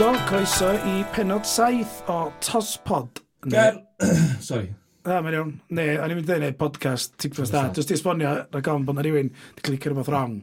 So, 0.00 0.14
croeso 0.24 0.70
i 0.88 1.02
penod 1.12 1.44
saith 1.44 1.98
o 2.08 2.30
Tospod. 2.40 3.18
Ger... 3.52 3.82
Sorry. 4.40 4.70
Na, 5.04 5.18
mae'n 5.20 5.34
iawn. 5.36 5.50
Ne, 5.76 5.84
o'n 6.00 6.14
i'n 6.14 6.16
mynd 6.16 6.30
i 6.30 6.38
ddweud 6.38 6.56
podcast, 6.56 7.18
TikTok 7.20 7.50
da. 7.52 7.66
Just 7.76 7.92
i 7.92 7.98
esbonio, 7.98 8.30
rhaid 8.46 8.64
gofyn 8.64 8.86
bod 8.88 8.96
na 8.96 9.04
rhywun 9.04 9.28
wedi 9.28 9.66
clicio 9.66 9.90
rhywbeth 9.92 10.08
wrong. 10.08 10.38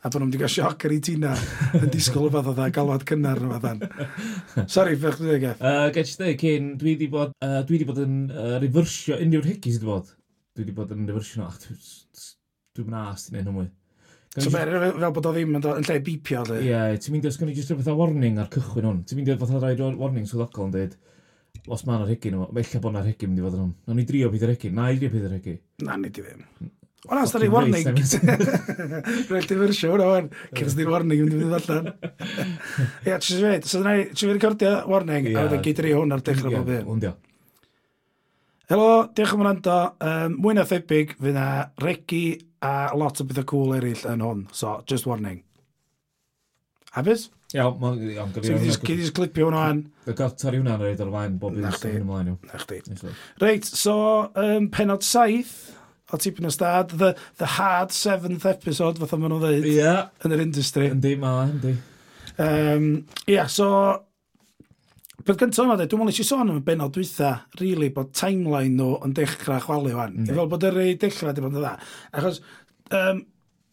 A 0.00 0.08
bod 0.08 0.16
nhw'n 0.16 0.32
wedi 0.32 0.40
cael 0.40 0.52
sioc 0.54 0.86
ar 0.88 0.94
ei 0.96 1.02
tina 1.04 1.34
yn 1.76 1.92
disgwyl 1.92 2.30
rhywbeth 2.30 2.48
oedd 2.54 2.72
galwad 2.78 3.04
cynnar 3.10 3.42
rhywbeth 3.42 3.68
an. 3.74 3.84
Sorry, 4.78 4.96
fe'ch 5.04 5.20
dwi'n 5.20 5.28
dweud, 5.28 5.44
gath. 5.44 5.60
Uh, 5.60 5.92
Gael 5.98 6.16
ti 6.22 6.32
Cyn, 6.46 6.72
dwi 6.80 6.96
wedi 6.96 7.12
bod, 7.12 7.36
uh, 7.44 7.60
dwi 7.68 7.82
wedi 7.82 7.90
bod 7.92 8.00
yn 8.06 8.18
uh, 8.32 8.56
refersio 8.64 9.20
unrhyw'r 9.20 9.52
hegi 9.52 9.76
sydd 9.76 9.84
wedi 9.84 9.92
bod. 9.92 10.16
Dwi 10.56 10.64
wedi 10.64 10.78
bod 10.80 10.96
yn 10.96 11.04
refersio 11.12 11.42
nhw, 11.42 11.52
ach, 11.52 11.60
dwi'n 12.80 12.88
dwi 12.88 13.04
as 13.04 13.28
ti'n 13.28 13.42
neud 13.42 13.50
nhw 13.50 13.58
mwy. 13.60 13.70
So 14.32 14.48
mae 14.48 14.64
fel 14.64 15.10
bod 15.12 15.26
o 15.28 15.30
ddim 15.34 15.56
yn, 15.58 15.64
yn 15.68 15.84
lle 15.84 15.98
bipio, 16.04 16.42
dwi? 16.48 16.62
Ie, 16.62 16.68
yeah, 16.70 16.92
ti'n 16.96 17.12
mynd 17.12 17.26
i 17.26 17.28
osgynnu 17.28 17.52
jyst 17.52 17.68
rhywbeth 17.68 17.90
o 17.92 17.96
warning 17.98 18.38
ar 18.40 18.46
cychwyn 18.52 18.86
hwn. 18.88 19.00
Ti'n 19.04 19.18
mynd 19.18 19.28
i 19.28 19.34
fatha 19.42 19.58
rhaid 19.60 19.82
warning 20.00 20.28
swyddogol 20.28 20.70
yn 20.70 20.72
dweud, 20.72 20.94
os 21.68 21.82
mae'n 21.84 22.06
ar 22.06 22.12
hegin, 22.14 22.38
efallai 22.46 22.80
bod 22.80 22.94
yna'r 22.94 23.10
hegin 23.10 23.28
mynd 23.28 23.42
i 23.42 23.44
fod 23.44 23.58
yn 23.58 23.60
hwn. 23.66 23.74
Nawn 23.90 24.00
ni 24.00 24.06
drio 24.08 24.30
bydd 24.32 24.46
yr 24.46 24.54
hegin, 24.54 24.72
na 24.78 24.86
i 24.88 24.96
drio 24.96 25.12
bydd 25.12 25.26
yr 25.28 25.34
hegin. 25.36 25.58
Na, 25.84 25.98
nid 26.00 26.16
i 26.16 26.24
ddim. 26.24 26.46
O 27.10 27.18
na, 27.18 27.26
stori 27.28 27.50
warning. 27.52 27.90
Rhaid 27.92 29.50
ti 29.50 29.58
fyrsio, 29.58 29.92
hwnna, 29.92 30.08
o'n. 30.16 30.32
Cys 30.56 30.78
di'r 30.78 30.94
warning 30.94 31.26
yn 31.26 31.28
mynd 31.28 31.36
i 31.36 31.42
fynd 31.42 31.58
allan. 31.58 31.92
Ie, 33.10 33.18
ti'n 33.18 33.42
dweud, 33.42 33.68
so 33.68 33.82
dyna 33.82 33.98
i, 33.98 34.08
ti'n 34.14 34.30
fi 34.30 34.32
recordio 34.38 34.72
warning, 34.88 35.28
a 35.34 35.44
wedyn 35.44 35.66
gyd 35.68 35.84
hwn 35.90 36.16
ar 36.16 36.24
dechrau 36.24 36.56
bob 36.56 36.72
un. 36.72 36.88
Hwn 36.88 37.04
dio. 37.04 37.12
Helo, 38.70 38.88
diolch 39.16 39.34
am 39.34 39.42
wrando. 39.42 39.76
Um, 40.00 40.36
mwy 40.42 40.54
na 40.56 40.64
thebyg, 40.68 41.16
fydd 41.18 41.34
na 41.36 41.46
regi 41.82 42.24
a 42.62 42.92
lot 42.96 43.20
o 43.20 43.26
bethau 43.26 43.46
cool 43.50 43.74
eraill 43.76 44.04
yn 44.12 44.22
hwn. 44.22 44.44
So, 44.54 44.78
just 44.86 45.06
warning. 45.08 45.42
Habys? 46.94 47.28
Iawn, 47.56 47.76
mae'n 47.82 48.00
iawn. 48.14 48.32
Gyd 48.36 48.92
i'n 48.94 49.12
clipio 49.16 49.48
hwnna 49.48 49.66
an. 49.72 49.82
Y 50.06 50.14
gael 50.16 50.34
torri 50.40 50.60
hwnna'n 50.60 50.78
yn 50.78 50.86
rhaid 50.86 51.02
o'r 51.04 51.12
fain, 51.16 51.38
bob 51.42 51.58
un 51.58 51.66
sy'n 51.74 51.88
mynd 51.90 52.04
ymlaen. 52.06 52.34
Na 52.48 52.60
chdi. 52.62 53.12
Reit, 53.42 53.68
so, 53.68 53.96
um, 54.40 54.68
penod 54.72 55.04
saith 55.06 55.56
o 56.12 56.20
tipyn 56.20 56.46
o 56.46 56.52
stad, 56.52 56.92
the, 57.00 57.14
the 57.40 57.48
hard 57.56 57.92
seventh 57.96 58.44
episode, 58.48 59.00
fatha 59.00 59.18
maen 59.18 59.32
nhw'n 59.32 59.42
dweud, 59.46 59.68
Ie. 59.68 59.92
yn 60.26 60.36
yr 60.36 60.44
industry. 60.44 60.90
Yndi, 60.92 61.14
ma, 61.20 61.34
yndi. 61.48 61.74
Um, 62.40 62.88
yeah, 63.26 63.48
so, 63.52 63.68
Peth 65.26 65.38
gyntaf 65.38 65.66
yma, 65.66 65.76
dwi'n 65.78 66.00
mwyn 66.00 66.10
eisiau 66.10 66.26
sôn 66.26 66.50
am 66.50 66.58
y 66.58 66.64
benod 66.66 66.94
dwytha, 66.94 67.32
really, 67.60 67.90
bod 67.94 68.10
timeline 68.16 68.74
nhw 68.78 68.96
yn 69.06 69.12
dechrau 69.16 69.60
chwalu 69.62 69.92
fan. 69.94 70.16
Mm. 70.18 70.30
Fel 70.32 70.48
bod 70.50 70.66
yr 70.66 70.80
ei 70.82 70.96
dechrau 70.98 71.30
wedi 71.30 71.44
bod 71.44 71.54
yn 71.54 71.62
dda. 71.62 71.72
Achos, 72.18 72.40
um, 72.98 73.20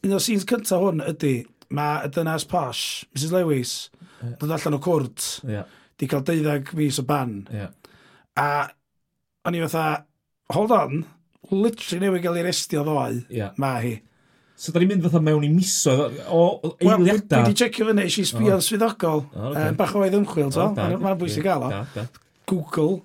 un 0.05 0.15
o'r 0.17 0.23
scenes 0.23 0.47
cyntaf 0.49 0.83
hwn 0.83 1.03
ydy, 1.09 1.33
mae 1.75 2.03
y 2.05 2.11
dynas 2.13 2.45
posh, 2.49 2.83
Mrs 3.15 3.33
Lewis, 3.33 3.75
yeah. 4.19 4.35
dod 4.41 4.53
allan 4.57 4.77
o 4.77 4.81
cwrt, 4.83 5.29
yeah. 5.49 5.79
di 5.99 6.09
cael 6.11 6.25
deuddag 6.27 6.73
mis 6.77 6.99
o 7.01 7.05
ban. 7.09 7.39
Yeah. 7.53 7.73
A 8.39 8.49
o'n 9.47 9.57
i 9.57 9.63
fatha, 9.65 10.03
hold 10.53 10.75
on, 10.75 11.01
literally 11.49 12.03
newid 12.05 12.25
gael 12.25 12.37
ei 12.41 12.45
restio 12.49 12.85
ddoe, 12.85 13.23
yeah. 13.33 13.55
mae 13.61 13.81
hi. 13.85 13.95
So, 14.59 14.73
da 14.75 14.81
ni'n 14.81 14.89
mynd 14.91 15.05
fatha 15.07 15.21
mewn 15.23 15.45
i 15.47 15.49
misoedd 15.53 16.17
o 16.35 16.39
eiliadau. 16.73 17.05
Wel, 17.05 17.21
dwi 17.23 17.43
wedi 17.45 17.59
checio 17.61 17.85
fyny, 17.87 18.01
eisiau 18.03 18.27
sbio'r 18.27 18.63
swyddogol. 18.65 19.21
Oh, 19.31 19.51
okay. 19.53 19.69
um, 19.71 19.77
bach 19.79 19.93
o 19.95 20.01
oedd 20.03 20.17
ymchwil, 20.19 20.49
to. 20.51 20.65
Mae'n 20.75 21.21
bwysig 21.21 21.47
gael 21.47 21.63
o. 21.69 21.69
Google, 22.49 22.99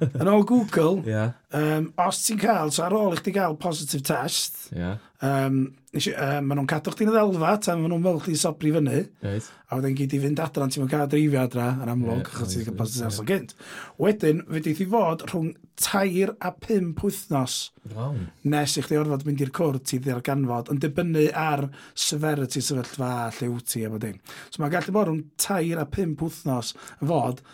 yn 0.00 0.30
ôl 0.30 0.44
Google, 0.46 1.02
yeah. 1.08 1.32
um, 1.56 1.92
os 2.00 2.22
ti'n 2.26 2.40
cael, 2.40 2.72
so 2.74 2.84
ar 2.86 2.96
ôl 2.96 3.16
i 3.16 3.20
chdi 3.20 3.34
gael 3.36 3.56
positive 3.60 4.04
test, 4.06 4.68
yeah. 4.74 5.00
um, 5.24 5.64
um, 5.92 6.46
maen 6.46 6.58
nhw'n 6.58 6.68
cadw 6.70 6.94
chdi'n 6.94 7.10
y 7.10 7.14
ddelfa, 7.14 7.54
tan 7.66 7.82
maen 7.82 7.92
nhw'n 7.92 8.06
fel 8.06 8.20
chdi'n 8.26 8.40
sobri 8.42 8.72
fyny, 8.74 9.02
right. 9.24 9.48
a 9.68 9.78
wedyn 9.78 9.96
gyd 9.98 10.16
i 10.16 10.20
fynd 10.22 10.42
adra, 10.44 10.68
ti'n 10.72 10.90
cael 10.90 11.10
dreifio 11.12 11.42
adra 11.42 11.68
yn 11.82 11.92
amlwg, 11.94 12.22
yeah, 12.22 12.36
achos 12.36 12.54
ti'n 12.54 12.68
cael 12.68 12.78
positive 12.78 13.08
test 13.08 13.22
yeah. 13.22 13.30
gynt. 13.32 13.56
Wedyn, 14.02 14.44
fe 14.48 14.62
dweud 14.66 14.84
i 14.84 14.88
fod 14.94 15.26
rhwng 15.28 15.50
tair 15.82 16.34
a 16.38 16.52
pum 16.54 16.92
wythnos 17.00 17.56
wow. 17.94 18.14
nes 18.54 18.76
i 18.78 18.84
chdi 18.84 19.00
orfod 19.00 19.26
mynd 19.26 19.42
i'r 19.42 19.54
cwrt 19.56 19.96
i 19.96 20.00
ddi'r 20.02 20.22
ganfod, 20.26 20.70
yn 20.72 20.80
dibynnu 20.82 21.26
ar 21.38 21.66
severity 21.98 22.62
sefyllfa 22.62 23.32
lle 23.38 23.50
wyt 23.54 23.72
ti 23.72 23.84
a 23.86 23.92
bod 23.92 24.08
So 24.52 24.62
mae'n 24.62 24.72
gallu 24.76 24.94
bod 24.94 25.10
rhwng 25.10 25.26
tair 25.40 25.80
a 25.82 25.88
pum 25.88 26.16
wythnos 26.20 26.74
yn 27.00 27.10
fod, 27.10 27.44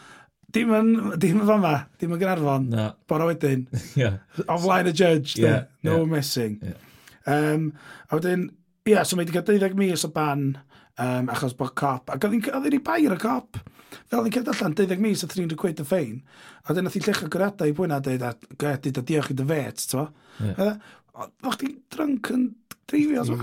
Dim 0.55 0.71
yn, 0.73 0.93
dim 1.21 1.43
yn 1.43 1.49
fama, 1.49 1.75
dim 2.01 2.15
yn 2.17 2.21
Gynarfon. 2.23 2.71
No. 2.73 2.87
Bora 3.11 3.27
wedyn. 3.29 3.67
yeah. 4.01 4.21
Offline 4.47 4.63
flaen 4.65 4.93
y 4.93 4.95
judge, 4.97 5.35
yeah. 5.37 5.67
De. 5.67 5.89
No 5.89 5.99
yeah. 5.99 6.07
messing. 6.09 6.55
Yeah. 6.65 6.85
Um, 7.29 7.67
a 8.09 8.17
wedyn, 8.17 8.47
ia, 8.89 8.95
yeah, 8.95 9.05
so 9.05 9.19
mae 9.19 9.27
wedi 9.27 9.37
cael 9.37 9.45
12 9.51 9.77
mis 9.77 10.07
o 10.09 10.13
ban 10.15 10.47
um, 10.57 11.29
achos 11.35 11.57
bod 11.59 11.75
cop. 11.77 12.09
Ac 12.15 12.25
oedd 12.25 12.39
hi'n 12.39 12.87
bair 12.87 13.13
y 13.13 13.21
cop. 13.21 13.61
Fel 14.09 14.25
ni'n 14.25 14.35
cedd 14.39 14.49
allan, 14.55 14.77
12 14.79 15.05
mis 15.05 15.25
a 15.25 15.29
300 15.29 15.61
quid 15.61 15.85
y 15.85 15.87
ffein. 15.89 16.17
A 16.65 16.77
dyn 16.77 16.89
nath 16.89 16.97
i 16.97 17.05
o 17.13 17.29
gwrada 17.29 17.69
i 17.69 17.77
bwyna, 17.77 18.01
a 18.01 18.05
dweud, 18.05 18.25
a 18.25 18.57
gedi, 18.65 18.95
da 18.97 19.05
diolch 19.05 19.33
i 19.35 19.37
dy 19.37 19.49
fet, 19.53 19.85
t'o? 19.93 20.09
Yeah. 20.41 20.75
O'ch 21.19 21.59
e, 21.59 21.61
ti'n 21.61 21.79
drunk 21.93 22.33
yn 22.33 22.51
dreifio, 22.89 23.29
t'o? 23.29 23.39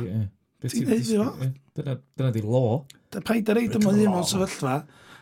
Ti'n 0.66 0.90
neud 0.90 1.14
i 1.14 1.22
fo? 1.22 1.32
Dyna 1.78 2.34
di 2.34 2.42
lo. 2.42 2.68
Da 3.14 3.22
paid 3.26 3.50
a 3.54 3.58
reid 3.58 3.78
yma 3.78 3.94
hyn 3.94 4.10
mewn 4.10 4.26
sefyllfa, 4.26 4.80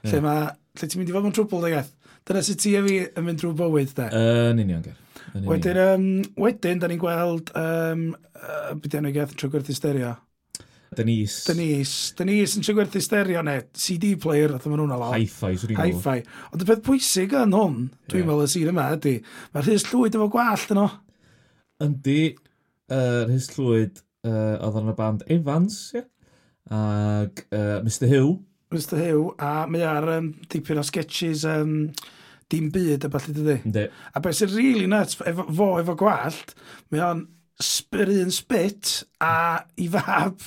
lle 0.07 0.23
mae 0.23 0.51
lle 0.79 0.89
ti'n 0.89 1.01
mynd 1.01 1.11
i 1.11 1.15
fod 1.15 1.25
mewn 1.25 1.35
trwbl, 1.37 1.63
dweud? 1.67 1.93
Dyna 2.23 2.41
sut 2.45 2.61
ti 2.63 2.75
a 2.79 2.81
fi 2.85 2.99
yn 3.03 3.25
mynd 3.25 3.41
drwy 3.41 3.55
bywyd, 3.59 3.95
de? 3.97 4.05
Yn 4.15 4.61
union, 4.63 4.83
ger. 4.85 4.99
Wedyn, 5.43 5.79
um, 5.81 6.05
wedyn, 6.39 6.79
da 6.79 6.87
ni'n 6.87 7.01
gweld, 7.01 7.49
um, 7.59 8.05
uh, 8.37 8.69
beth 8.79 8.95
yna 8.99 9.11
geth, 9.15 9.33
trwy 9.39 9.51
gwerthu 9.51 9.75
stereo. 9.75 10.13
Denise. 10.95 11.41
Denise. 11.49 12.13
Denise 12.17 12.59
yn 12.59 12.65
trwy 12.65 12.77
gwerthu 12.77 13.01
stereo, 13.03 13.41
ne, 13.45 13.57
CD 13.75 14.13
player, 14.23 14.53
oedd 14.55 14.67
yma 14.69 14.79
nhw'n 14.79 14.95
alo. 14.95 15.09
Hi-fi, 15.15 15.51
swn 15.59 15.73
i'n 15.75 15.81
Hi-fi. 15.81 16.15
Ond 16.53 16.63
y 16.63 16.69
peth 16.69 16.85
pwysig 16.87 17.35
yn 17.41 17.57
hwn, 17.57 17.75
dwi'n 18.07 18.23
yeah. 18.23 18.29
meddwl 18.29 18.45
y 18.45 18.53
sir 18.53 18.71
yma, 18.71 18.87
ydy, 18.95 19.17
mae'r 19.55 19.67
rhys 19.67 19.87
llwyd 19.89 20.17
efo 20.19 20.29
gwallt 20.37 20.73
yno. 20.77 20.87
Yndi, 21.83 22.19
uh, 22.93 23.21
rhys 23.27 23.51
llwyd 23.57 23.99
uh, 24.29 24.55
oedd 24.63 24.79
yn 24.79 24.93
y 24.93 24.97
band 25.01 25.27
Evans, 25.37 25.83
ie? 25.91 25.99
Yeah? 25.99 26.09
Ac 26.73 27.43
uh, 27.51 27.81
Mr 27.83 28.07
Hill, 28.07 28.37
Mr 28.73 28.97
Hugh, 28.99 29.33
a 29.37 29.67
mae 29.69 29.85
ar 29.87 30.09
um, 30.17 30.31
dipyn 30.49 30.81
o 30.81 30.85
sketches 30.85 31.45
um, 31.49 31.91
dim 32.51 32.69
byd 32.73 33.07
a 33.07 33.11
falle 33.13 33.35
dydy. 33.35 33.59
Ynddi. 33.67 33.87
A 34.13 34.21
beth 34.23 34.39
sy'n 34.39 34.53
really 34.55 34.89
nuts, 34.89 35.19
efo, 35.29 35.45
fo 35.49 35.69
efo 35.81 35.97
gwallt, 35.99 36.55
mae 36.91 37.03
o'n 37.05 37.25
spyr 37.63 38.11
un 38.17 38.33
spit 38.33 39.03
a 39.23 39.35
i 39.77 39.89
fab 39.93 40.41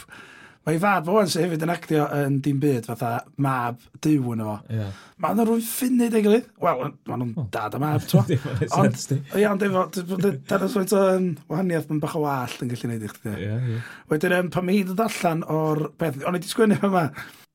Mae 0.67 0.75
ei 0.75 0.81
fad 0.83 1.05
fo 1.07 1.21
sy'n 1.23 1.45
hefyd 1.45 1.63
yn 1.63 1.71
actio 1.71 2.05
yn 2.11 2.41
dim 2.43 2.57
byd, 2.59 2.89
fatha 2.89 3.11
mab 3.45 3.85
dyw 4.03 4.33
yn 4.35 4.41
o. 4.43 4.57
Yeah. 4.67 4.97
Mae 5.23 5.37
nhw'n 5.39 5.47
rwy'n 5.47 5.61
ffunud 5.63 6.17
ei 6.19 6.25
gilydd. 6.25 6.49
Wel, 6.65 6.81
mae 7.07 7.21
nhw'n 7.21 7.47
dad 7.55 7.77
a 7.79 7.81
mab, 7.85 8.03
twa. 8.11 8.25
Ond, 8.81 8.99
ia, 9.39 9.53
ond 9.53 9.63
efo, 9.63 9.85
dyna 9.95 10.71
swynt 10.73 10.97
o 10.99 11.05
wahaniaeth 11.53 11.95
yn 11.95 12.03
bach 12.03 12.17
o 12.19 12.25
wallt 12.25 12.65
yn 12.67 12.73
gallu 12.73 12.83
gwneud 12.83 13.07
i 13.07 13.13
chdi. 13.13 13.37
Yeah, 13.45 13.71
yeah. 13.77 13.95
Wedyn, 14.11 14.35
um, 14.41 14.51
pan 14.57 14.67
mi 14.67 14.81
hyd 14.81 14.91
yn 14.97 15.05
allan 15.07 15.47
o'r 15.55 15.85
beth, 16.03 16.19
o'n 16.25 16.35
i 16.35 16.41
wedi 16.41 16.51
sgwennu 16.51 16.81
yma, 16.91 17.07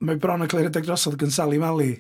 mae 0.07 0.23
bron 0.23 0.47
yn 0.47 0.55
clywed 0.55 0.79
y 0.79 0.85
drosodd 0.87 1.19
gan 1.19 1.35
Sally 1.35 1.59
Mali. 1.59 1.91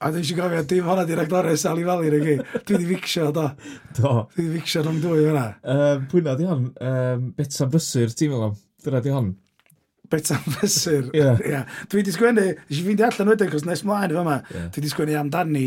A 0.00 0.08
dwi 0.08 0.24
eisiau 0.24 0.40
gofio, 0.40 0.64
dim 0.72 0.88
hwnna 0.88 1.04
di'r 1.04 1.24
actorau 1.26 1.60
Sally 1.60 1.84
Mali, 1.84 2.08
rhaid 2.16 2.32
i. 2.32 2.40
Dwi 2.64 2.80
wedi 2.80 2.94
ficsio, 2.94 3.28
do. 3.28 3.50
Do. 4.00 4.16
Dwi 4.32 4.48
wedi 4.48 4.64
ficsio 4.64 4.88
rhwng 4.88 5.04
dwy 5.04 5.22
hwnna. 5.28 5.46
Um, 5.76 6.08
pwyna 6.08 6.40
di 6.40 6.48
hon? 6.48 6.68
Um, 6.80 7.32
Betsa 7.36 7.68
Brysur, 7.68 8.16
ti'n 8.16 8.32
meddwl? 8.32 8.56
Dyna 8.84 9.04
di 9.04 9.12
hon? 9.12 9.34
bet 10.10 10.30
am 10.34 10.44
Fesur. 10.58 11.08
Yeah. 11.14 11.38
Yeah. 11.54 11.64
Dwi 11.88 12.02
wedi 12.02 12.12
sgwennu, 12.14 12.44
eisiau 12.66 12.84
i 12.84 12.90
fynd 12.90 13.02
allan 13.08 13.32
wedyn, 13.32 13.50
cos 13.52 13.64
nes 13.68 13.82
mlaen 13.86 14.14
fyma, 14.14 14.38
yeah. 14.50 14.68
dwi 14.68 14.82
wedi 14.82 14.92
sgwennu 14.92 15.18
amdani. 15.20 15.66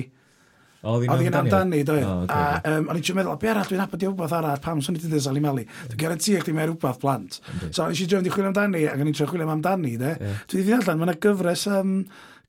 O, 0.87 0.99
ddim 1.01 1.11
amdani? 1.11 1.39
amdani, 1.39 1.81
dwi. 1.87 2.01
Oh, 2.05 2.23
okay. 2.23 2.37
A 2.37 2.77
um, 2.77 2.89
o'n 2.91 2.99
i 2.99 3.03
ti'n 3.03 3.17
meddwl, 3.17 3.37
be 3.41 3.49
arall 3.51 3.67
dwi'n 3.67 3.83
apod 3.83 4.05
i 4.05 4.09
wbeth 4.11 4.35
arall, 4.37 4.61
pam 4.63 4.81
swn 4.83 4.95
i 4.97 5.01
wedi 5.01 5.09
dweud 5.11 5.41
Mali. 5.43 5.65
Dwi'n 5.89 6.01
garantio 6.03 6.41
chdi 6.43 6.55
mae'r 6.55 6.73
wbeth 6.75 7.01
blant. 7.01 7.39
So, 7.71 7.87
nes 7.87 8.01
i 8.03 8.07
ddim 8.07 8.21
wedi 8.21 8.33
chwilio 8.33 8.51
amdani, 8.53 8.85
ac 8.87 9.01
o'n 9.01 9.09
i'n 9.09 9.17
trio 9.17 9.27
chwilio 9.31 9.47
am 9.47 9.55
amdani, 9.57 9.95
de. 9.99 10.13
Yeah. 10.21 10.41
Dwi 10.47 10.61
wedi 10.61 10.75
allan, 10.77 11.01
mae 11.01 11.09
yna 11.09 11.17
gyfres, 11.25 11.65
um, 11.73 11.93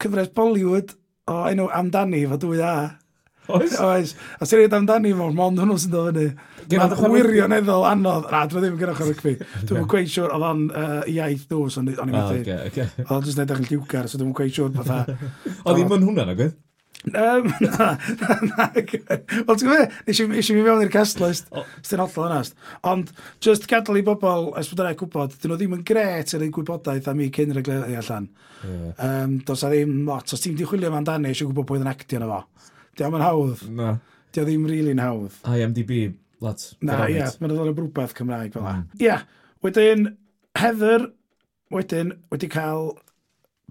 cyfres 0.03 0.31
Bollywood 0.37 0.95
o 1.33 1.41
enw 1.51 1.71
amdani, 1.81 2.23
fo 2.31 2.41
dwy 2.45 2.63
a. 2.63 2.75
Oes? 3.49 3.75
Oes. 3.89 4.15
A 4.39 4.47
sy'n 4.49 4.63
rhaid 4.63 4.77
amdani 4.77 5.15
mor, 5.17 5.33
mond 5.37 5.61
hwnnw 5.63 5.79
sy'n 5.81 5.95
dod 5.95 6.13
fyny. 6.13 6.29
Mae'n 6.69 7.15
wirioneddol 7.15 7.87
anodd. 7.89 8.29
Na, 8.33 8.45
dwi 8.51 8.63
ddim 8.63 8.77
yn 8.77 8.81
gynnwch 8.83 9.03
ar 9.05 9.11
rygbi. 9.13 9.35
Dwi'n 9.69 9.89
gweud 9.89 10.13
siwr, 10.13 10.33
oedd 10.37 10.47
o'n 10.51 10.65
iaith 11.15 11.49
dws, 11.51 11.81
ond 11.81 11.93
o'n 11.95 12.13
i'n 12.13 12.21
ah, 12.21 12.31
meddwl. 12.31 12.87
Oedd 13.05 13.13
o'n 13.17 13.29
jyst 13.29 13.45
edrych 13.45 13.65
yn 13.65 13.69
lliwgar, 13.73 14.09
so 14.11 14.21
dwi'n 14.21 14.35
gweud 14.37 14.57
siwr 14.57 14.73
fatha. 14.77 15.19
Oedd 15.67 15.85
i'n 15.85 15.93
mynd 15.93 16.11
hwnna, 16.11 16.27
na 16.29 16.39
gwyth? 16.39 16.57
Um, 17.15 17.47
na, 17.63 17.93
na. 18.43 18.65
Wel, 18.75 19.55
ti'n 19.55 19.69
gwybod, 19.69 19.93
nes 20.09 20.21
i 20.21 20.27
mi 20.27 20.65
fewn 20.67 20.83
i'r 20.83 20.91
cast 20.93 21.21
list, 21.23 21.47
sy'n 21.87 22.03
hollol 22.03 22.27
honest. 22.27 22.57
Ond, 22.91 23.13
just 23.45 23.69
gadael 23.71 24.01
i 24.01 24.05
bobl, 24.05 24.51
es 24.59 24.69
bod 24.73 24.83
yna'n 24.83 24.99
gwybod, 24.99 25.37
dyn 25.39 25.53
nhw 25.53 25.61
ddim 25.61 25.77
yn 25.79 25.85
gret 25.89 26.35
yn 26.37 26.45
ei 26.45 26.53
gwybodaeth 26.53 27.09
am 27.09 27.23
i 27.23 27.31
cyn 27.35 27.55
reglau 27.57 27.87
allan. 27.87 28.27
Yeah. 28.67 28.99
Um, 28.99 29.39
dos 29.47 29.63
a 29.63 29.71
ddim 29.71 30.03
lot, 30.09 30.35
os 30.35 30.43
ti'n 30.43 30.59
di 30.59 30.67
chwilio 30.67 30.91
am 30.91 31.07
dani, 31.07 31.31
eisiau 31.31 31.53
gwybod 31.53 31.71
pwy 31.71 31.81
yn 31.85 31.93
actio 31.93 32.19
yna 32.19 32.33
fo. 32.33 32.43
Diolch 32.99 33.19
yn 33.19 33.27
hawdd. 33.27 33.67
Na. 33.79 33.91
Diolch 34.35 34.49
ddim 34.51 34.67
rili'n 34.69 35.03
hawdd. 35.03 35.37
IMDb, 35.55 35.93
lot. 36.45 36.65
Na, 36.83 37.05
ia, 37.07 37.23
yeah, 37.23 37.37
mae'n 37.41 37.55
dod 37.55 37.63
o'r 37.65 37.75
rhywbeth 37.75 38.17
Cymraeg 38.19 38.57
fel 38.57 38.65
yna. 38.65 38.81
Mm. 38.81 38.99
Ia, 38.99 39.05
yeah, 39.07 39.29
wedyn, 39.65 40.09
Heather, 40.59 41.07
wedyn, 41.75 42.17
wedi 42.33 42.51
cael 42.51 42.91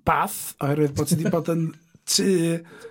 bath, 0.08 0.56
oherwydd 0.64 0.96
bod 0.96 1.10
ti 1.12 1.18
wedi 1.20 1.34
bod 1.34 1.52
yn 1.52 1.68
tu 2.08 2.30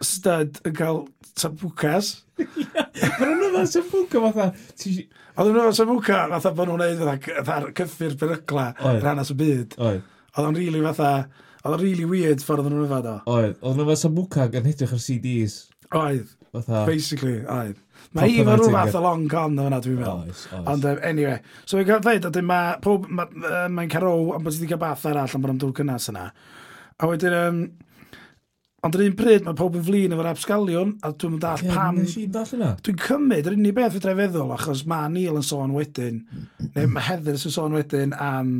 stud 0.04 0.60
yn 0.68 0.76
cael 0.76 1.02
tabwcas. 1.36 2.12
Mae'n 2.36 3.38
nhw'n 3.40 3.56
fath 3.56 3.76
tabwca 3.78 4.22
fatha. 4.26 4.50
Oedd 5.36 5.50
nhw'n 5.52 5.78
tabwca 5.78 6.20
fatha 6.34 6.52
bod 6.56 6.70
nhw'n 6.70 6.84
neud 6.84 7.02
fatha'r 7.46 7.72
cyffur 7.76 8.16
berygla 8.20 8.68
rhanas 9.00 9.32
y 9.32 9.38
byd. 9.40 9.76
Oedd. 9.80 10.04
Oedd 10.36 10.50
o'n 10.50 10.58
rili 10.60 10.82
fatha, 10.84 11.12
oedd 11.62 11.76
o'n 11.78 11.82
rili 11.82 12.08
weird 12.08 12.44
ffordd 12.44 12.66
oedd 12.66 12.74
nhw'n 12.74 12.88
yfad 12.88 13.10
o. 13.12 13.16
Oedd, 13.36 13.56
oedd 13.62 13.80
nhw'n 13.80 13.92
fath 13.94 14.52
gan 14.52 14.70
edrych 14.72 14.96
ar 14.96 15.02
CDs. 15.06 15.58
Oedd. 15.94 16.32
Basically, 16.86 17.42
oedd. 17.44 17.76
Mae 18.16 18.30
hi 18.32 18.44
fel 18.44 18.60
rhyw 18.60 18.72
fath 18.72 18.96
o 18.96 19.00
long 19.04 19.24
con 19.30 19.58
o 19.58 19.66
hwnna, 19.66 19.80
dwi'n 19.84 19.98
meddwl. 20.00 20.60
Ond 20.72 20.84
um, 20.88 21.00
anyway, 21.04 21.40
so 21.64 21.76
fi'n 21.78 21.88
cael 21.88 22.04
dweud, 22.04 22.28
ydy 22.30 22.42
mae 22.46 22.76
pob, 22.84 23.08
mae'n 23.10 23.34
ma, 23.42 23.50
uh, 23.50 23.64
ma 23.72 23.86
caro 23.92 24.12
am 24.36 24.46
bod 24.46 24.54
wedi 24.54 24.68
cael 24.70 24.80
bath 24.80 25.04
arall 25.10 25.34
am 25.36 25.44
bod 25.44 25.52
am 25.52 25.58
dŵr 25.62 25.74
cynnas 25.80 26.08
yna. 26.12 26.28
A 26.96 27.10
wedyn, 27.10 27.36
um, 27.36 27.60
ond 28.86 28.96
yr 28.96 29.04
un 29.08 29.18
pryd 29.18 29.44
mae 29.44 29.58
pob 29.58 29.76
yn 29.76 29.84
flin 29.88 30.16
efo'r 30.16 30.30
absgalion, 30.32 30.94
a 31.04 31.12
dwi'n 31.12 31.34
mynd 31.34 31.48
all 31.50 31.66
pam... 31.66 32.00
Nes 32.00 32.16
i'n 32.22 32.32
dall 32.32 32.56
yna? 32.56 32.72
Dwi'n 32.86 33.02
cymryd, 33.04 33.50
yr 33.50 33.58
unig 33.58 33.76
beth 33.76 33.96
fydra 33.98 34.16
i 34.16 34.20
feddwl, 34.22 34.54
achos 34.56 34.86
mae 34.88 35.12
Neil 35.12 35.40
yn 35.40 35.46
sôn 35.50 35.76
wedyn, 35.76 36.22
neu 36.70 36.90
mae 36.92 37.08
Heather 37.10 37.36
yn 37.36 37.56
sôn 37.58 37.76
wedyn 37.76 38.16
am, 38.16 38.58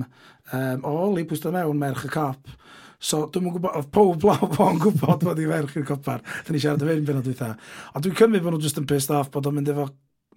um, 0.50 0.84
o, 0.84 0.96
li 1.14 1.24
pwysdo 1.28 1.54
mewn 1.54 1.80
merch 1.80 2.08
y 2.08 2.12
cop, 2.12 2.56
So 2.98 3.26
dwi'n 3.32 3.50
gwybod, 3.52 3.76
oedd 3.76 3.88
pob 3.92 4.18
blaw 4.22 4.50
bo'n 4.56 4.80
gwybod 4.82 5.24
bod 5.26 5.40
i 5.42 5.46
ferch 5.50 5.78
i'r 5.80 5.86
copar. 5.88 6.24
Dyn 6.46 6.56
ni 6.56 6.62
siarad 6.62 6.84
y 6.84 6.90
fe'n 6.90 7.06
benod 7.08 7.30
eitha. 7.30 7.52
A 7.92 8.02
dwi'n 8.02 8.16
cymryd 8.18 8.44
bod 8.44 8.56
nhw 8.56 8.64
just 8.64 8.80
yn 8.80 8.88
pissed 8.88 9.12
off 9.14 9.32
bod 9.34 9.48
o'n 9.50 9.58
mynd 9.58 9.72
efo 9.72 9.88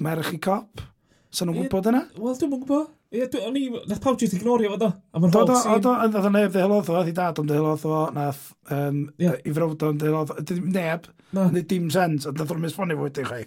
merch 0.04 0.34
i 0.36 0.40
cop. 0.44 0.84
So, 1.30 1.46
nhw'n 1.46 1.62
gwybod 1.62 1.92
yna? 1.92 2.04
Wel, 2.18 2.36
dwi'n 2.40 2.56
gwybod. 2.56 2.88
Ie, 3.14 3.26
o'n 3.42 3.58
i, 3.58 3.64
nath 3.90 4.02
pawb 4.04 4.20
jyst 4.22 4.36
ignorio 4.38 4.70
fo 4.74 4.80
do. 4.82 4.88
A 5.14 5.22
ma'n 5.22 5.34
hol 5.34 5.52
sy'n... 5.54 5.80
Do, 5.82 5.94
do, 5.94 6.10
nath 6.14 6.28
o 6.28 6.32
neb 6.34 6.52
ddehelodd 6.54 6.90
o, 6.90 6.96
nath 6.98 7.10
i 7.10 7.14
dad 7.18 7.42
o'n 7.42 7.50
ddehelodd 7.50 7.86
o, 7.90 8.00
nath 8.14 8.42
um, 8.76 9.00
yeah. 9.22 9.38
i 9.46 9.54
frawd 9.54 9.86
o'n 9.86 10.02
ddehelodd 10.02 10.34
o. 10.34 10.44
Dim 10.50 10.72
neb, 10.74 11.06
no. 11.38 11.46
dim 11.58 11.88
sens, 11.94 12.26
a 12.26 12.34
nath 12.34 12.54
o'n 12.54 12.62
misfonio 12.66 12.98
fwy 13.00 13.14
dy 13.14 13.26
chi. 13.30 13.44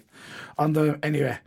Ond, 0.63 0.79
um, 0.79 0.95
anyway. 1.03 1.37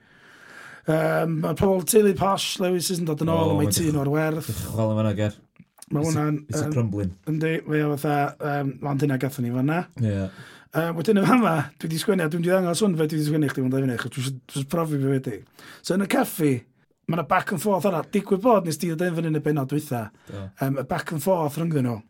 Um, 0.87 1.41
mae 1.43 1.57
pobl 1.59 1.85
teulu 1.89 2.12
posh, 2.17 2.61
Lewis, 2.62 2.93
isn't 2.95 3.09
dod 3.09 3.25
yn 3.25 3.33
ôl, 3.33 3.55
oh, 3.55 3.59
mae 3.59 3.73
tîn 3.73 3.97
o'r 4.01 4.12
werth. 4.12 4.53
Chwal 4.69 4.93
yma 4.93 5.09
na 5.09 5.17
ger. 5.19 5.37
Mae 5.94 6.03
hwnna'n... 6.03 6.38
It's 6.50 6.62
a 6.65 6.69
crumbling. 6.73 7.12
Yndi, 7.31 7.56
mae 7.69 7.83
o 7.87 7.93
fatha, 7.94 8.35
um, 8.53 8.73
ond 8.91 9.03
dyna 9.03 9.19
gatho 9.23 9.44
ni 9.44 9.53
fanna. 9.55 9.85
Ie. 10.00 10.09
Yeah. 10.11 10.38
Uh, 10.77 10.91
wedyn 10.97 11.21
yn 11.23 11.29
fanfa, 11.29 11.53
dwi 11.79 11.87
wedi 11.87 12.00
sgwennu, 12.03 12.25
a 12.27 12.33
dwi 12.33 12.41
wedi 12.41 12.50
ddangos 12.50 12.83
hwn 12.83 12.97
fe 12.99 13.06
dwi 13.06 13.21
wedi 13.21 13.29
sgwennu 13.29 13.50
chdi, 13.53 13.62
mwyn 13.62 13.73
dau 13.73 13.85
fyny, 13.85 13.94
achos 13.94 14.11
dwi 14.17 14.41
dwi'n 14.53 14.67
profi 14.73 14.99
fe 15.00 15.12
wedi. 15.12 15.37
So 15.87 15.94
yn 15.94 16.05
y 16.05 16.09
caffi, 16.12 16.50
mae 17.06 17.17
yna 17.17 17.25
back 17.31 17.55
and 17.55 17.62
forth 17.62 17.87
arall. 17.88 18.09
digwydd 18.12 18.43
bod 18.44 18.67
nes 18.67 18.81
di 18.83 18.91
ddyn 18.91 19.15
fan 19.17 19.31
yn 19.31 19.38
y 19.38 19.43
benod 19.44 19.71
dwytha, 19.71 20.03
um, 20.35 20.81
y 20.83 20.85
back 20.91 21.15
and 21.15 21.25
forth 21.25 21.56
rhwngddyn 21.61 21.87
nhw. 21.87 22.00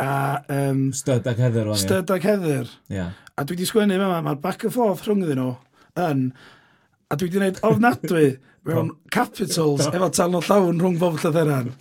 A, 0.00 0.10
um, 0.56 0.86
Stud 0.96 1.28
ag 1.28 1.44
heather 1.44 1.68
o'n 1.68 1.76
i. 1.76 1.82
Styd 1.84 2.10
ag 2.16 2.26
heather. 2.26 2.72
Ie. 2.90 3.04
A 3.36 3.44
dwi 3.44 3.58
wedi 3.58 3.68
sgwennu 3.68 4.00
fe 4.00 4.08
yma, 4.08 4.22
mae'r 4.24 4.40
back 4.40 4.64
and 4.66 4.74
forth 4.74 5.04
rhwngddyn 5.04 5.38
nhw 5.38 5.52
yn 6.08 6.24
a 7.10 7.16
dwi 7.18 7.26
wedi 7.26 7.38
gwneud 7.38 7.56
ofnadwy 7.66 8.26
mewn 8.68 8.90
capitals 9.10 9.88
efo 9.88 10.08
talno 10.14 10.40
llawn 10.46 10.78
rhwng 10.78 10.98
bob 11.00 11.16
llytheran. 11.18 11.72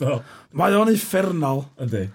Mae 0.57 0.77
o'n 0.77 0.89
uffernol. 0.89 1.67
Ydy. 1.85 2.07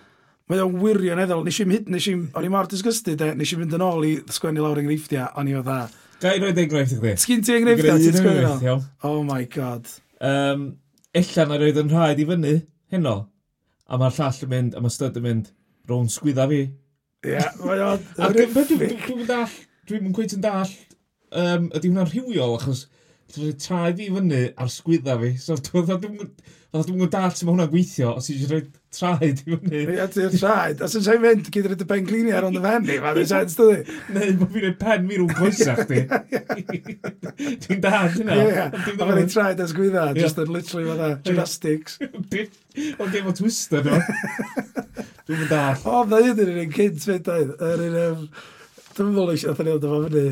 Mae 0.51 0.63
o'n 0.65 0.79
wirioneddol. 0.81 1.45
Nes 1.47 1.61
i'n 1.63 1.75
hyd, 1.77 1.91
nes 1.95 2.09
i'n, 2.11 2.25
o'n 2.35 2.47
i 2.47 2.51
mor 2.53 2.67
disgusted, 2.71 3.23
eh? 3.23 3.35
e, 3.35 3.39
nes 3.39 3.53
i'n 3.55 3.63
mynd 3.63 3.77
yn 3.79 3.85
ôl 3.87 4.07
i 4.09 4.15
sgwennu 4.35 4.65
lawr 4.65 4.81
enghreifftiau, 4.83 5.29
o'n 5.39 5.51
i 5.53 5.55
o 5.55 5.63
dda. 5.65 5.83
Ga 6.25 6.33
i 6.35 6.41
roed 6.43 6.59
enghraifft 6.65 6.97
i 6.97 6.99
chdi? 6.99 7.13
Sgyn 7.23 7.45
ti 7.47 7.55
enghreifftiau, 7.59 8.01
ti'n 8.03 8.19
sgwennu 8.19 8.75
Oh 9.07 9.21
my 9.29 9.47
god. 9.53 9.87
Um, 10.19 10.73
Ella 11.15 11.47
na 11.47 11.61
roed 11.61 11.79
yn 11.85 11.93
rhaid 11.93 12.25
i 12.25 12.27
fyny, 12.33 12.57
heno. 12.93 13.15
A 13.87 14.01
mae'r 14.01 14.19
llall 14.19 14.43
yn 14.49 14.53
mynd, 14.57 14.75
a 14.75 14.83
mae 14.83 14.97
stud 14.97 15.21
yn 15.21 15.27
mynd, 15.29 15.53
rown 15.91 16.11
sgwydda 16.11 16.49
fi. 16.51 16.65
Ie, 17.31 17.47
mae 17.63 17.85
o'n... 17.85 18.11
a 18.19 18.33
dwi'n 18.35 18.51
mynd 18.57 19.33
all, 19.37 19.55
dwi'n 19.87 20.03
mynd 20.03 20.19
gweith 20.19 20.35
yn 20.35 20.43
dall, 20.43 20.75
um, 21.31 21.71
ydy 21.71 21.93
hwnna'n 21.93 22.11
rhywiol, 22.11 22.57
achos 22.59 22.89
Dwi'n 23.33 23.57
traed 23.59 24.01
i 24.05 24.11
fyny 24.13 24.41
ar 24.61 24.69
sgwydda 24.71 25.15
fi. 25.23 25.31
So, 25.41 25.57
dwi'n 25.57 25.87
gwybod 25.89 27.13
dalt 27.13 27.39
sy'n 27.39 27.49
hwnna'n 27.51 27.71
gweithio, 27.71 28.13
os 28.19 28.29
i 28.31 28.35
rhoi 28.45 28.61
traed 28.95 29.41
i 29.41 29.57
fyny. 29.57 29.81
Ia, 29.95 30.07
ti'n 30.13 30.35
traed. 30.37 30.83
Os 30.85 30.97
ydych 30.99 31.09
chi'n 31.09 31.23
mynd 31.23 31.51
gyda 31.55 31.71
rydw 31.73 31.87
pen 31.91 32.09
clini 32.09 32.35
ar 32.35 32.47
ond 32.49 32.59
y 32.59 32.63
fen 32.65 32.85
ni, 32.87 32.99
mae'n 33.03 33.21
sens 33.31 33.57
dydi. 33.59 33.97
Neu, 34.15 34.35
bod 34.41 34.53
fi'n 34.55 34.67
rhoi 34.67 34.75
pen 34.83 35.07
mi 35.09 35.19
rhwng 35.19 35.35
pwysau 35.39 35.79
chdi. 35.85 36.03
Dwi'n 37.65 37.83
dad 37.85 38.19
hynna. 38.19 38.39
Ia, 38.43 38.67
a 38.75 39.09
mae'n 39.09 39.33
traed 39.33 39.63
ar 39.65 39.71
sgwydda, 39.73 40.09
just 40.19 40.43
yn 40.45 40.53
literally 40.55 40.91
fatha 40.91 41.11
gymnastics. 41.31 41.99
Ond 43.01 43.15
dim 43.15 43.31
o 43.31 43.37
twister, 43.39 43.87
no. 43.87 44.03
Dwi'n 45.25 45.41
mynd 45.41 45.51
dall. 45.55 45.81
O, 45.89 46.05
fydda 46.05 46.21
i 46.21 46.35
ydyn 46.35 46.55
yn 46.55 46.63
un 46.67 46.77
cynt 46.77 47.09
fe, 47.09 47.19
yr 47.25 47.89
un... 47.89 48.29
Dwi'n 48.95 49.11
meddwl 49.11 49.33
eisiau, 49.33 49.55
athyn 49.55 49.67
ni 49.67 49.73
oedd 49.75 49.89
yma 49.89 50.05
fyny. 50.07 50.29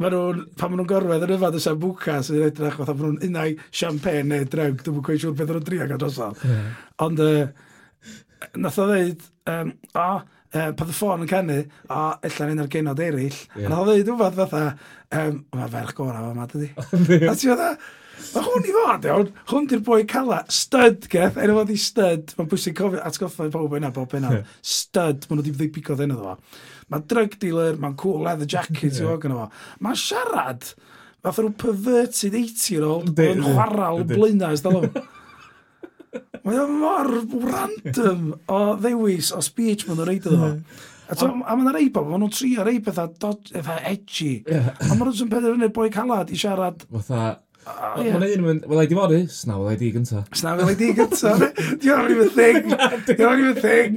Mae 0.00 0.08
nhw'n, 0.08 0.44
pan 0.56 0.70
maen 0.72 0.80
nhw'n 0.80 0.88
gorwedd 0.88 1.24
yn 1.26 1.34
yfad 1.36 1.56
y 1.58 1.60
sambuca 1.60 2.14
sy'n 2.24 2.38
yn 2.38 2.46
edrych 2.48 2.78
fatha 2.80 2.94
bod 2.96 3.10
nhw'n 3.10 3.26
unau 3.28 3.56
champagne 3.68 4.24
neu 4.30 4.46
drewg, 4.48 4.80
dwi'n 4.80 4.96
mwyn 4.96 5.20
siŵr 5.20 5.34
beth 5.36 5.50
o'n 5.52 5.58
nhw'n 5.58 5.66
driag 5.68 5.92
adrosol. 5.98 6.36
Yeah. 6.48 6.70
Ond, 7.04 7.20
uh, 7.20 8.52
nath 8.56 8.80
o 8.80 8.86
ddeud, 8.88 9.26
um, 9.52 9.74
o, 9.92 10.06
uh, 10.24 10.70
pan 10.78 10.92
y 10.94 10.96
ffôn 10.96 11.26
yn 11.26 11.30
canu, 11.30 11.58
o, 11.90 12.04
allan 12.30 12.54
un 12.54 12.64
o'r 12.64 12.70
genod 12.72 13.02
eraill, 13.04 13.40
yeah. 13.52 13.68
nath 13.68 13.82
o 13.82 13.88
ddeud 13.90 14.08
rhywbeth 14.08 14.38
fatha, 14.40 14.62
um, 15.20 15.42
mae 15.58 15.74
ferch 15.76 15.92
gora 15.98 16.22
gorau 16.22 16.32
yma, 16.38 16.48
dydi. 16.54 16.72
a 17.28 17.36
ti 17.36 17.52
fatha, 17.52 17.74
Mae 18.32 18.44
hwn 18.46 18.66
i 18.68 18.72
fod, 18.72 19.06
iawn. 19.08 19.30
Hwn 19.50 19.66
di'r 19.68 19.80
boi 19.84 20.02
cala. 20.08 20.42
Stud, 20.52 21.08
geth. 21.12 21.38
Enw 21.42 21.56
fod 21.58 21.72
i 21.72 21.78
stud. 21.80 22.32
Mae'n 22.38 22.48
bwysig 22.48 22.76
cofio 22.78 23.00
atgoffa 23.04 23.48
i 23.48 23.52
pawb 23.52 23.74
yna, 23.76 23.90
bob 23.94 24.14
yna. 24.16 24.30
Stud. 24.64 25.26
Mae 25.26 25.36
nhw 25.36 25.42
wedi 25.42 25.54
fyddi 25.56 25.68
pico 25.74 25.96
ddyn 25.98 26.12
nhw 26.12 26.20
ddo. 26.20 26.36
Mae 26.92 27.06
drug 27.08 27.36
dealer, 27.42 27.78
mae'n 27.80 27.96
cool 28.00 28.22
leather 28.26 28.48
jacket, 28.48 29.00
yeah. 29.00 29.16
gyda 29.22 29.38
fo. 29.38 29.48
Mae'n 29.84 29.98
siarad, 29.98 30.68
fath 31.22 31.42
o'r 31.42 31.50
perverted 31.58 32.36
80-year-old 32.38 33.20
yn 33.24 33.44
chwarael 33.46 34.06
blaenau, 34.10 34.58
dal 34.64 34.80
Mae 36.42 36.58
o 36.58 36.64
mor 36.68 37.08
random 37.46 38.32
o 38.50 38.62
ddewis 38.80 39.30
o 39.32 39.38
speech 39.44 39.86
maen 39.86 40.00
nhw'n 40.00 40.08
reid 40.10 40.26
iddo 40.26 40.40
fo. 40.40 40.50
A, 41.12 41.16
to, 41.18 41.28
a 41.28 41.54
mae'n 41.56 41.74
rei 41.76 41.88
bob, 41.92 42.10
maen 42.10 42.24
nhw'n 42.24 42.34
trio 42.34 42.66
rei 42.66 42.82
pethau 42.84 43.38
efo 43.60 43.78
edgy. 43.88 44.34
Yeah. 44.50 44.74
A 44.88 44.92
maen 44.92 45.08
nhw'n 45.08 45.32
penderfynu'r 45.32 45.72
boi 45.76 45.88
calad 45.94 46.32
i 46.34 46.40
siarad. 46.40 46.84
Fatha, 46.90 47.38
Mae'n 47.62 48.16
un 48.16 48.24
yn, 48.26 48.40
mynd, 48.42 48.64
wel 48.66 48.80
ei 48.82 48.88
di 48.90 48.96
fori. 48.98 49.20
Sna, 49.30 49.54
wel 49.60 49.70
ei 49.70 49.76
di 49.78 49.90
gynta. 49.94 50.24
Sna, 50.34 50.56
wela 50.58 50.72
i 50.74 50.78
di 50.80 50.88
gynta. 50.96 51.34
Di 51.78 51.92
o'n 51.94 52.08
rhywbeth 52.08 52.34
thing. 52.34 52.64
Di 53.06 53.22
o'n 53.22 53.38
rhywbeth 53.38 53.62
thing. 53.62 53.94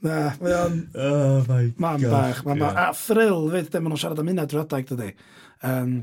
Na, 0.00 0.30
mae 0.40 0.54
o'n... 0.56 0.78
Oh 0.96 1.42
my 1.44 1.66
god. 1.66 1.80
Ma'n 1.84 2.06
bach. 2.06 2.40
Ma, 2.46 2.54
bach. 2.56 2.78
a 2.80 2.86
thrill 2.96 3.50
fyd, 3.52 3.68
dim 3.72 3.90
ond 3.90 4.00
siarad 4.00 4.22
am 4.22 4.30
hynna 4.32 4.46
drwy 4.48 4.62
adeg, 4.62 4.88
dydy. 4.88 5.10
Um, 5.68 5.98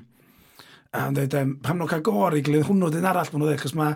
a 0.94 1.08
yn 1.10 1.18
dweud, 1.18 1.38
um, 1.40 1.56
pam 1.66 1.80
nhw'n 1.80 1.90
cael 1.90 2.04
gor 2.06 2.38
i 2.38 2.44
gilydd, 2.46 2.68
hwnnw 2.70 2.92
dyn 2.94 3.08
arall 3.10 3.32
ma'n 3.34 3.46
dweud, 3.46 3.58
chos 3.64 3.74
mae 3.78 3.96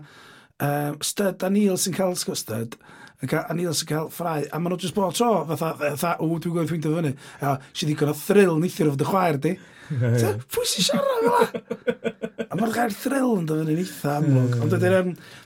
um, 0.65 0.97
stud 1.05 1.45
a 1.45 1.51
Neil 1.53 1.77
sy'n 1.81 1.95
cael 1.97 2.17
sgwrs 2.17 2.41
Styd, 2.47 2.79
a 3.21 3.53
Neil 3.53 3.75
sy'n 3.77 3.91
cael 3.91 4.09
ffrau, 4.13 4.41
a 4.41 4.61
maen 4.61 4.73
nhw'n 4.73 4.81
just 4.81 4.97
bod 4.97 5.13
tro, 5.17 5.43
fatha, 5.51 5.75
fatha, 5.83 6.15
o, 6.17 6.31
dwi'n 6.33 6.55
gwybod 6.55 6.71
ffeindio 6.71 6.95
fyny. 6.97 7.13
A 7.45 7.53
si 7.69 7.85
ddigon 7.85 8.13
o 8.13 8.15
thrill 8.17 8.57
neithio 8.61 8.89
y 8.89 9.05
chwaer 9.05 9.37
di. 9.43 9.53
Pwy 9.91 10.65
sy'n 10.71 10.87
siarad 10.87 11.27
fel 11.27 12.17
A 12.51 12.57
mae'r 12.57 12.73
gair 12.75 12.95
thrill 12.95 13.37
yn 13.37 13.45
dyfyn 13.47 13.69
yn 13.71 13.83
eitha 13.83 14.17
amlwg. 14.17 14.57
Ond 14.65 14.73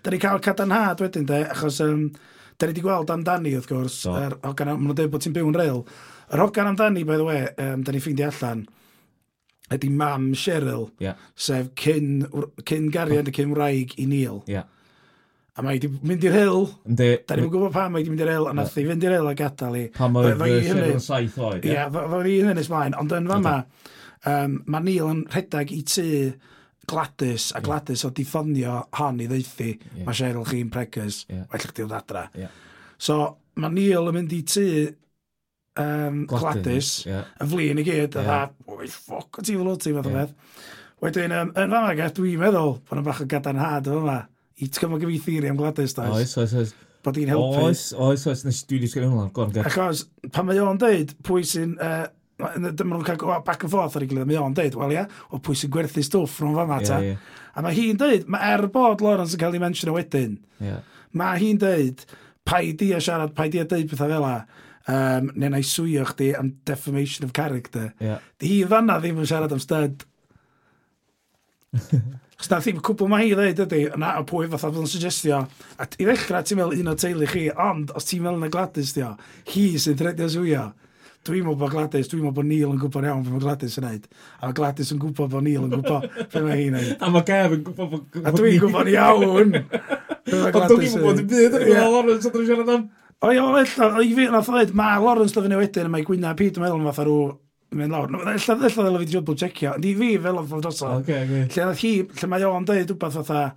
dwi'n 0.08 0.24
cael 0.24 0.40
cadarnhad 0.48 1.04
wedyn, 1.04 1.28
de, 1.30 1.44
achos 1.52 1.82
um, 1.84 2.08
Da 2.56 2.68
ni 2.68 2.72
wedi 2.72 2.84
gweld 2.86 3.12
amdani, 3.12 3.52
wrth 3.58 3.68
gwrs, 3.68 3.98
so. 4.06 4.14
er, 4.16 4.38
hogan, 4.46 4.72
maen 4.72 4.86
nhw'n 4.88 4.98
dweud 4.98 5.12
bod 5.12 5.24
ti'n 5.26 5.36
byw 5.36 5.50
yn 5.52 5.58
reil. 5.60 5.82
Yr 6.32 6.44
hogan 6.46 6.70
amdani, 6.72 7.04
by 7.08 7.18
the 7.20 7.26
way, 7.28 7.42
um, 7.60 7.84
da 7.84 7.92
ni 7.92 8.00
ffeindio 8.04 8.30
allan, 8.32 8.62
ydy 9.76 9.90
mam 9.92 10.30
Cheryl, 10.40 10.88
yeah. 11.04 11.20
sef 11.36 11.74
cyn, 11.82 12.24
cyn 12.64 12.88
gariad 12.94 13.28
y 13.28 13.36
cyn 13.36 13.52
wraig 13.56 13.98
i 14.00 14.08
Neil. 14.08 14.40
Yeah. 14.52 14.70
A 15.56 15.64
mae 15.64 15.78
wedi 15.78 15.88
mynd 16.04 16.24
i'r 16.28 16.34
hyl. 16.36 16.66
Ynddi. 16.88 17.12
Da 17.28 17.36
ni'n 17.40 17.52
gwybod 17.52 17.76
pam 17.76 17.94
mae 17.94 18.04
wedi 18.04 18.12
mynd 18.14 18.24
i'r 18.24 18.34
hyl, 18.34 18.50
a 18.52 18.56
nath 18.56 18.80
i 18.80 18.88
fynd 18.88 19.04
i'r 19.08 19.18
hyl 19.18 19.30
a 19.32 19.36
gadael 19.40 19.78
i. 19.80 19.86
Pam 19.96 20.18
oedd 20.20 20.40
Cheryl 20.40 20.96
yn 20.96 21.04
saith 21.04 21.38
oed. 21.40 21.64
Ie, 21.64 21.76
yeah, 21.76 21.92
fe 21.92 22.08
fi 22.14 22.40
hynny'n 22.40 22.64
ysblaen. 22.64 22.98
Ond 23.00 23.16
yn 23.20 23.32
fama, 23.32 23.56
um, 24.32 24.60
mae 24.72 24.88
Neil 24.88 25.12
yn 25.12 25.24
rhedeg 25.32 25.76
i 25.76 25.82
tu 25.88 26.10
Gladys 26.88 27.52
a 27.56 27.62
Gladys 27.66 28.04
yeah. 28.04 28.12
o 28.12 28.16
diffonio 28.16 28.76
hon 29.00 29.24
i 29.24 29.30
ddeithi 29.32 29.72
yeah. 29.72 30.04
mae 30.06 30.18
Cheryl 30.18 30.46
chi'n 30.50 30.70
pregus 30.74 31.24
yeah. 31.30 31.48
well 31.52 31.66
chdi 31.66 31.86
oedd 31.86 31.98
adra. 31.98 32.28
Yeah. 32.38 32.54
so 32.98 33.20
mae 33.62 33.74
Neil 33.74 34.12
yn 34.12 34.18
mynd 34.20 34.36
i 34.36 34.42
tu 34.48 34.68
um, 35.82 36.24
Gladys, 36.30 36.40
Gladys 36.40 36.94
yeah. 37.08 37.28
y 37.42 37.50
flin 37.52 37.82
i 37.82 37.88
gyd 37.88 38.18
a 38.22 38.26
dda 38.26 38.40
oi 38.76 38.90
ffoc 38.92 39.42
o 39.42 39.46
ti 39.46 39.58
fel 39.58 39.74
o 39.74 39.76
ti 39.80 39.94
fath 39.96 40.10
o 40.12 40.16
beth. 40.16 40.64
Wedyn 41.04 41.36
um, 41.36 41.52
yn 41.52 41.76
fama 41.76 41.94
gath 41.98 42.16
dwi'n 42.20 42.42
meddwl 42.42 42.80
bod 42.88 43.02
yn 43.02 43.08
bach 43.08 43.22
o 43.24 43.30
gadarnhad 43.30 43.92
o 43.92 44.00
fama 44.00 44.22
i 44.56 44.70
ti'n 44.70 44.96
gyfo 44.96 45.00
fi 45.12 45.22
theori 45.28 45.52
am 45.52 45.60
Gladys 45.60 45.96
da 45.98 46.10
oes 46.14 46.36
oes 46.40 46.56
oes. 46.56 46.76
Bod 47.06 47.20
i'n 47.22 47.30
helpu. 47.30 47.68
Oes 47.68 47.92
oes 48.02 48.24
oes. 48.26 48.44
Nes 48.48 48.64
dwi 48.66 48.80
wedi 48.80 48.90
sgwrdd 48.90 49.12
hwnna 49.14 49.66
achos 49.68 50.06
pan 50.34 50.48
mae 50.48 50.62
o'n 50.64 50.80
deud 50.82 51.14
pwy 51.26 51.44
sy'n 51.46 51.76
uh, 51.78 52.06
dyma 52.36 52.98
nhw'n 52.98 53.06
cael 53.08 53.22
well, 53.24 53.44
back 53.46 53.64
and 53.64 53.72
forth 53.72 53.96
ar 53.96 54.04
ei 54.04 54.10
gilydd, 54.12 54.28
mae 54.28 54.42
o'n 54.42 54.56
deud, 54.58 54.76
wel 54.80 54.94
ia, 54.96 55.06
o 55.32 55.40
pwy 55.44 55.56
sy'n 55.60 55.72
gwerthu 55.72 56.04
stwff 56.04 56.42
rhwng 56.42 56.58
fan 56.60 56.74
ata. 56.76 57.00
Yeah, 57.00 57.16
yeah. 57.16 57.42
A 57.56 57.64
mae 57.64 57.78
hi'n 57.78 58.00
deud, 58.02 58.28
mae 58.32 58.54
er 58.56 58.68
bod 58.74 59.04
Lawrence 59.06 59.38
yn 59.38 59.42
cael 59.42 59.56
ei 59.56 59.64
mention 59.64 59.94
o 59.94 59.96
wedyn, 59.96 60.36
yeah. 60.60 60.84
mae 61.16 61.40
hi'n 61.40 61.62
deud, 61.62 62.04
pai 62.46 62.74
di 62.78 62.92
a 62.96 63.00
siarad, 63.04 63.32
pai 63.38 63.48
di 63.54 63.64
a 63.64 63.68
deud 63.70 63.88
pethau 63.92 64.12
fel 64.12 64.26
la, 64.26 64.36
um, 64.92 65.32
neu 65.34 65.54
na 65.54 65.62
i 65.64 65.66
swio 65.66 66.04
chdi 66.12 66.34
am 66.38 66.52
defamation 66.68 67.26
of 67.28 67.34
character. 67.34 67.94
Yeah. 68.04 68.20
Di 68.40 68.52
hi 68.52 68.60
fanna 68.70 69.00
ddim 69.00 69.24
yn 69.24 69.32
siarad 69.32 69.56
am 69.56 69.64
stud. 69.64 70.04
Chos 72.36 72.52
na 72.52 72.60
ddim 72.60 72.82
cwbl 72.84 73.08
mae 73.12 73.30
hi 73.30 73.36
ddeud 73.38 73.62
ydy, 73.66 73.84
na 74.02 74.18
o 74.20 74.26
pwy 74.28 74.50
fatha 74.52 74.74
bod 74.74 74.84
yn 74.84 74.92
suggestio. 74.92 75.46
A 75.80 75.88
i 75.88 76.08
ddechrau 76.08 76.44
ti'n 76.44 76.60
meddwl 76.60 76.82
un 76.84 76.92
o 76.92 76.96
teulu 77.00 77.30
chi, 77.32 77.48
ond 77.52 77.96
os 77.96 78.10
ti'n 78.10 78.26
meddwl 78.26 78.44
na 78.44 78.52
gladys 78.52 78.92
dio, 78.98 79.14
hi 79.54 79.70
sy'n 79.80 79.96
thredio 80.02 80.28
swio. 80.34 80.66
Dwi'n 81.26 81.42
meddwl 81.46 81.58
bod 81.58 81.72
Gladys, 81.74 82.10
dwi'n 82.12 82.22
meddwl 82.22 82.36
bod 82.38 82.46
Neil 82.46 82.70
yn 82.70 82.80
gwybod 82.82 83.06
iawn 83.08 83.24
beth 83.26 83.34
mae 83.34 83.42
Gladys 83.42 83.78
yn 83.80 83.86
neud. 83.88 84.04
A 84.38 84.46
mae 84.46 84.58
Gladys 84.60 84.92
yn 84.94 85.00
gwybod 85.02 85.32
bod 85.32 85.46
Neil 85.48 85.64
yn 85.66 85.72
gwybod 85.72 86.04
beth 86.20 86.36
mae 86.46 86.58
hi'n 86.60 86.76
neud. 86.78 86.92
A 87.02 87.10
mae 87.16 87.26
Gav 87.26 87.56
yn 87.56 87.64
gwybod 87.66 87.90
bod... 87.96 88.20
A 88.22 88.34
dwi'n 88.36 88.60
gwybod 88.62 88.92
iawn! 88.94 89.56
Ond 89.56 89.66
dwi'n 90.30 90.94
gwybod 90.94 91.24
yn 91.24 91.32
byd, 91.32 91.56
dwi'n 91.56 91.66
gwybod 91.66 91.96
Lawrence 91.96 92.30
oedd 92.30 92.38
yn 92.44 92.48
siarad 92.52 92.72
am... 92.76 92.86
O 93.26 93.32
ia, 93.34 93.42
ella, 93.42 93.90
i 94.06 94.14
fi, 94.14 94.28
nath 94.30 94.52
oed, 94.54 94.76
mae 94.78 95.02
Lawrence 95.02 95.34
oedd 95.40 95.50
yn 95.50 95.56
ei 95.58 95.64
wedyn, 95.64 95.90
mae 95.96 96.06
Gwynna 96.06 96.36
Pete, 96.38 96.62
yn 96.62 96.68
meddwl, 96.68 96.84
yn 96.84 96.90
fatha 96.92 97.08
rhyw... 97.08 97.26
mynd 97.76 97.92
lawr. 97.96 98.12
No, 98.14 98.22
Ella, 98.22 98.36
ella, 98.38 98.70
ddela 98.70 99.00
fi 99.02 99.08
di 99.10 99.16
double 99.18 99.36
checio. 99.42 99.74
i 99.82 99.96
fi 99.98 100.12
fel 100.22 100.38
oedd 100.44 100.54
dros 100.62 100.84
o. 100.86 100.92
Lle 101.10 101.48
nath 101.66 101.82
hi, 101.82 101.96
lle 102.06 102.30
mae 102.30 102.46
o'n 102.52 102.68
dweud 102.70 102.94
wbeth 102.94 103.18
fatha... 103.24 103.48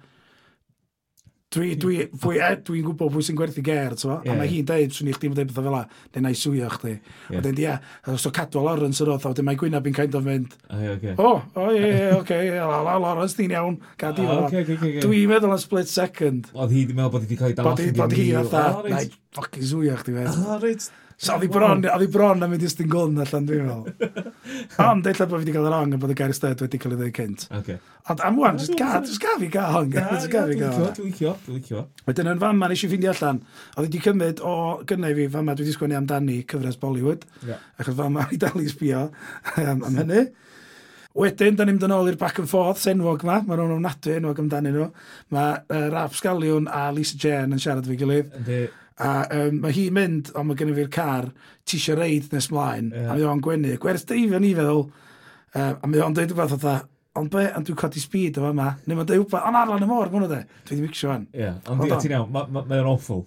Dwi, 1.49 1.71
dwi, 1.81 2.03
fwy, 2.21 2.37
e, 2.45 2.49
dwi'n 2.61 2.83
gwybod 2.85 3.09
pwy 3.15 3.23
sy'n 3.25 3.37
gwerthu 3.39 3.63
ger, 3.65 3.95
ti'n 3.97 4.11
yeah. 4.11 4.35
a 4.35 4.37
mae 4.37 4.51
hi'n 4.51 4.67
dweud, 4.69 4.93
swn 4.93 5.09
i 5.09 5.15
chdi'n 5.17 5.33
dweud 5.33 5.49
pethau 5.49 5.65
fel 5.65 5.73
la, 5.73 5.81
neu 6.13 6.25
na 6.27 6.33
i 6.35 6.37
swio 6.37 6.69
chdi. 6.75 6.93
Yeah. 6.93 7.39
A 7.39 7.41
dweud, 7.47 7.63
ia, 7.63 7.77
os 8.13 8.29
o 8.29 8.33
cadw 8.37 8.61
Lawrence 8.67 9.01
yr 9.01 9.15
oedd, 9.15 9.25
a 9.25 9.33
wedyn 9.33 9.49
mae 9.49 9.57
Gwynab 9.63 9.89
yn 9.89 9.97
kind 9.97 10.19
of 10.19 10.29
mynd, 10.29 10.59
o, 10.69 11.31
o, 11.33 11.71
ie, 11.73 11.81
ie, 11.89 12.11
oce, 12.19 12.43
Lawrence, 12.61 13.39
ti'n 13.39 13.57
iawn, 13.57 13.81
cadw 13.97 14.29
fo. 14.29 14.37
okay, 14.43 14.61
okay, 14.67 14.77
okay. 14.77 15.01
Dwi'n 15.07 15.33
meddwl 15.33 15.57
yn 15.57 15.65
split 15.65 15.89
second. 15.89 16.53
Oedd 16.53 16.77
hi, 16.77 16.85
dwi'n 16.91 17.01
meddwl 17.01 17.17
bod 17.17 17.25
hi 17.25 17.31
wedi 17.31 17.41
cael 17.41 17.55
ei 17.55 17.59
dalach. 17.63 17.85
Bod 17.97 18.19
hi, 18.19 18.31
fatha, 18.37 18.65
na 18.93 19.01
i 19.07 19.13
ffocin 19.39 19.69
swio 19.73 19.97
chdi, 20.03 20.19
fe. 20.19 20.29
O, 20.29 20.61
reit, 20.61 20.91
So, 21.19 21.35
oedd 21.35 21.49
hi 21.49 21.49
bron, 21.51 21.81
oedd 21.83 22.03
hi 22.05 22.07
bron 22.15 22.45
am 22.47 22.53
mynd 22.55 22.63
i 22.63 22.69
Styn 22.71 22.87
Golden 22.93 23.19
allan, 23.25 23.47
dwi'n 23.49 23.65
meddwl. 23.67 24.29
Ond, 24.85 25.07
eitha 25.11 25.27
bod 25.27 25.41
fi 25.41 25.49
wedi 25.49 25.55
cael 25.57 25.67
yr 25.67 25.75
hong 25.75 25.97
yn 25.97 26.03
bod 26.05 26.13
y 26.15 26.17
gair 26.21 26.31
ystod 26.31 26.63
wedi 26.63 26.79
cael 26.79 26.95
ei 26.95 27.01
ddweud 27.01 27.17
cynt. 27.17 27.47
Okay. 27.59 27.81
Ond 28.13 28.23
am 28.29 28.39
wan, 28.39 28.61
jyst 28.63 28.77
ga, 28.79 28.93
jyst 29.03 29.19
ga 29.25 29.35
fi 29.41 29.49
gael 29.51 29.75
hong. 29.75 29.91
Jyst 29.97 30.31
ga 30.31 30.45
fi 30.47 30.59
ga 30.61 30.71
hong. 30.77 30.93
Dwi'n 30.95 31.11
licio, 31.11 31.35
dwi'n 31.43 31.59
licio. 31.59 31.83
Wedyn 32.07 32.31
yn 32.37 32.43
fama, 32.45 32.71
nes 32.71 32.87
i 32.87 32.93
ffeindio 32.93 33.11
allan, 33.17 33.43
oedd 33.75 33.89
wedi 33.89 34.05
cymryd 34.07 34.45
o 34.47 34.55
gynnau 34.87 35.19
fi, 35.19 35.27
fama 35.35 35.59
dwi 35.59 35.67
wedi 35.67 35.75
sgwennu 35.75 35.99
amdani 35.99 36.39
cyfres 36.55 36.79
Bollywood. 36.87 37.27
Yeah. 37.43 37.67
Achos 37.83 37.99
fama 37.99 38.29
i 38.37 38.39
dal 38.39 38.63
i 38.63 38.71
sbio 38.71 39.09
am, 39.59 39.83
am 39.91 39.99
hynny. 39.99 40.29
Wedyn, 41.19 41.59
da 41.59 41.67
ni'n 41.67 41.81
mynd 41.81 41.89
yn 41.89 41.99
ôl 41.99 42.13
i'r 42.13 42.21
back 42.21 42.39
and 42.39 42.47
forth 42.47 42.79
senwog 42.85 43.27
ma. 43.27 43.41
Mae 43.43 43.59
nhw'n 43.59 43.81
ofnadwy 43.81 44.21
enwog 44.21 44.39
amdani 44.39 44.71
nhw. 44.71 44.93
Mae 45.35 45.57
uh, 45.67 45.87
Rap 45.91 46.15
Scaliwn 46.15 46.71
a 46.71 46.93
Lisa 46.95 47.19
Jane 47.19 47.57
yn 47.57 47.63
siarad 47.65 47.91
fi 47.91 47.99
gilydd. 47.99 48.31
Ynddi. 48.39 48.67
A 48.99 49.11
um, 49.31 49.61
mae 49.63 49.75
hi'n 49.77 49.95
mynd, 49.95 50.33
ond 50.35 50.49
mae 50.49 50.59
gennym 50.59 50.79
fi'r 50.79 50.91
car, 50.91 51.29
ti 51.63 51.79
eisiau 51.79 51.99
reid 52.01 52.33
nes 52.35 52.51
mlaen, 52.51 52.91
yeah. 52.91 53.13
a 53.13 53.15
mae 53.15 53.27
o'n 53.31 53.43
gwenu. 53.45 53.77
Gwers 53.83 54.07
Davion 54.09 54.43
ni 54.43 54.55
feddwl, 54.59 54.85
uh, 55.55 55.73
a 55.73 55.91
mae 55.91 56.03
o'n 56.03 56.17
dweud 56.17 56.33
rhywbeth 56.33 56.57
o 56.57 56.61
dda, 56.65 56.77
ond 57.19 57.31
be, 57.33 57.47
ond 57.55 57.69
dwi'n 57.69 57.79
codi 57.79 58.03
speed 58.03 58.41
o 58.41 58.47
fama, 58.49 58.73
neu 58.87 58.99
mae'n 58.99 59.11
dweud 59.11 59.23
rhywbeth, 59.23 59.47
ond 59.47 59.61
arlan 59.63 59.87
y 59.87 59.91
môr, 59.91 60.11
mwyn 60.11 60.27
o 60.27 60.31
de, 60.33 60.43
dwi 60.65 60.75
wedi 60.75 60.87
mixio 60.89 61.13
fan. 61.13 61.29
Ie, 61.31 61.45
yeah. 61.45 61.61
ond 61.71 61.87
ti'n 61.95 62.17
iawn, 62.17 62.35
mae 62.59 62.83
o'n 62.83 62.91
awful. 62.91 63.27